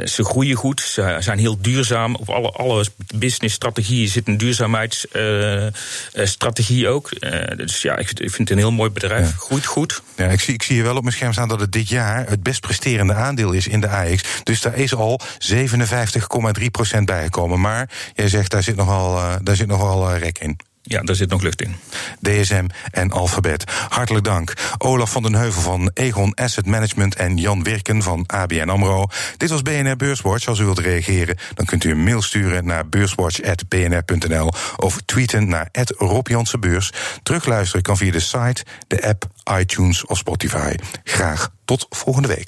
ze 0.05 0.23
groeien 0.23 0.55
goed, 0.55 0.81
ze 0.81 1.15
zijn 1.19 1.39
heel 1.39 1.61
duurzaam. 1.61 2.15
Op 2.15 2.29
alle, 2.29 2.51
alle 2.51 2.85
businessstrategieën 3.15 4.07
zit 4.07 4.27
een 4.27 4.37
duurzaam 4.37 4.58
duurzaamheidsstrategie 4.59 6.87
ook. 6.87 7.11
Eh, 7.11 7.57
dus 7.57 7.81
ja, 7.81 7.97
ik 7.97 8.07
vind 8.17 8.37
het 8.37 8.49
een 8.49 8.57
heel 8.57 8.71
mooi 8.71 8.89
bedrijf. 8.89 9.29
Ja. 9.29 9.35
Groeit 9.37 9.65
goed. 9.65 10.01
Ja, 10.15 10.27
ik 10.27 10.39
zie, 10.39 10.53
ik 10.53 10.63
zie 10.63 10.75
hier 10.75 10.83
wel 10.83 10.95
op 10.95 11.03
mijn 11.03 11.15
scherm 11.15 11.33
staan 11.33 11.47
dat 11.47 11.59
het 11.59 11.71
dit 11.71 11.89
jaar 11.89 12.29
het 12.29 12.43
best 12.43 12.61
presterende 12.61 13.13
aandeel 13.13 13.51
is 13.51 13.67
in 13.67 13.81
de 13.81 13.89
AX. 13.89 14.23
Dus 14.43 14.61
daar 14.61 14.77
is 14.77 14.95
al 14.95 15.19
57,3% 15.37 17.03
bijgekomen. 17.05 17.59
Maar 17.59 17.89
jij 18.13 18.29
zegt 18.29 18.51
daar 18.51 18.63
zit 18.63 18.75
nogal, 18.75 19.39
daar 19.43 19.55
zit 19.55 19.67
nogal 19.67 20.15
rek 20.15 20.37
in. 20.37 20.59
Ja, 20.89 21.01
daar 21.01 21.15
zit 21.15 21.29
nog 21.29 21.41
lucht 21.41 21.61
in. 21.61 21.75
DSM 22.21 22.65
en 22.91 23.11
Alphabet. 23.11 23.63
Hartelijk 23.89 24.25
dank. 24.25 24.53
Olaf 24.77 25.11
van 25.11 25.23
den 25.23 25.35
Heuvel 25.35 25.61
van 25.61 25.91
Egon 25.93 26.33
Asset 26.33 26.65
Management 26.65 27.15
en 27.15 27.37
Jan 27.37 27.63
Wirken 27.63 28.03
van 28.03 28.23
ABN 28.27 28.69
AMRO. 28.69 29.07
Dit 29.37 29.49
was 29.49 29.61
BNR 29.61 29.95
Beurswatch. 29.95 30.47
Als 30.47 30.59
u 30.59 30.63
wilt 30.63 30.79
reageren, 30.79 31.37
dan 31.53 31.65
kunt 31.65 31.83
u 31.83 31.91
een 31.91 32.03
mail 32.03 32.21
sturen 32.21 32.65
naar 32.65 32.89
beurswatch.bnr.nl 32.89 34.51
of 34.77 35.01
tweeten 35.05 35.49
naar 35.49 35.69
Rob 35.97 36.27
Beurs. 36.59 36.91
Terugluisteren 37.23 37.81
kan 37.81 37.97
via 37.97 38.11
de 38.11 38.19
site, 38.19 38.65
de 38.87 39.07
app, 39.07 39.25
iTunes 39.59 40.05
of 40.05 40.17
Spotify. 40.17 40.75
Graag 41.03 41.49
tot 41.65 41.85
volgende 41.89 42.27
week. 42.27 42.47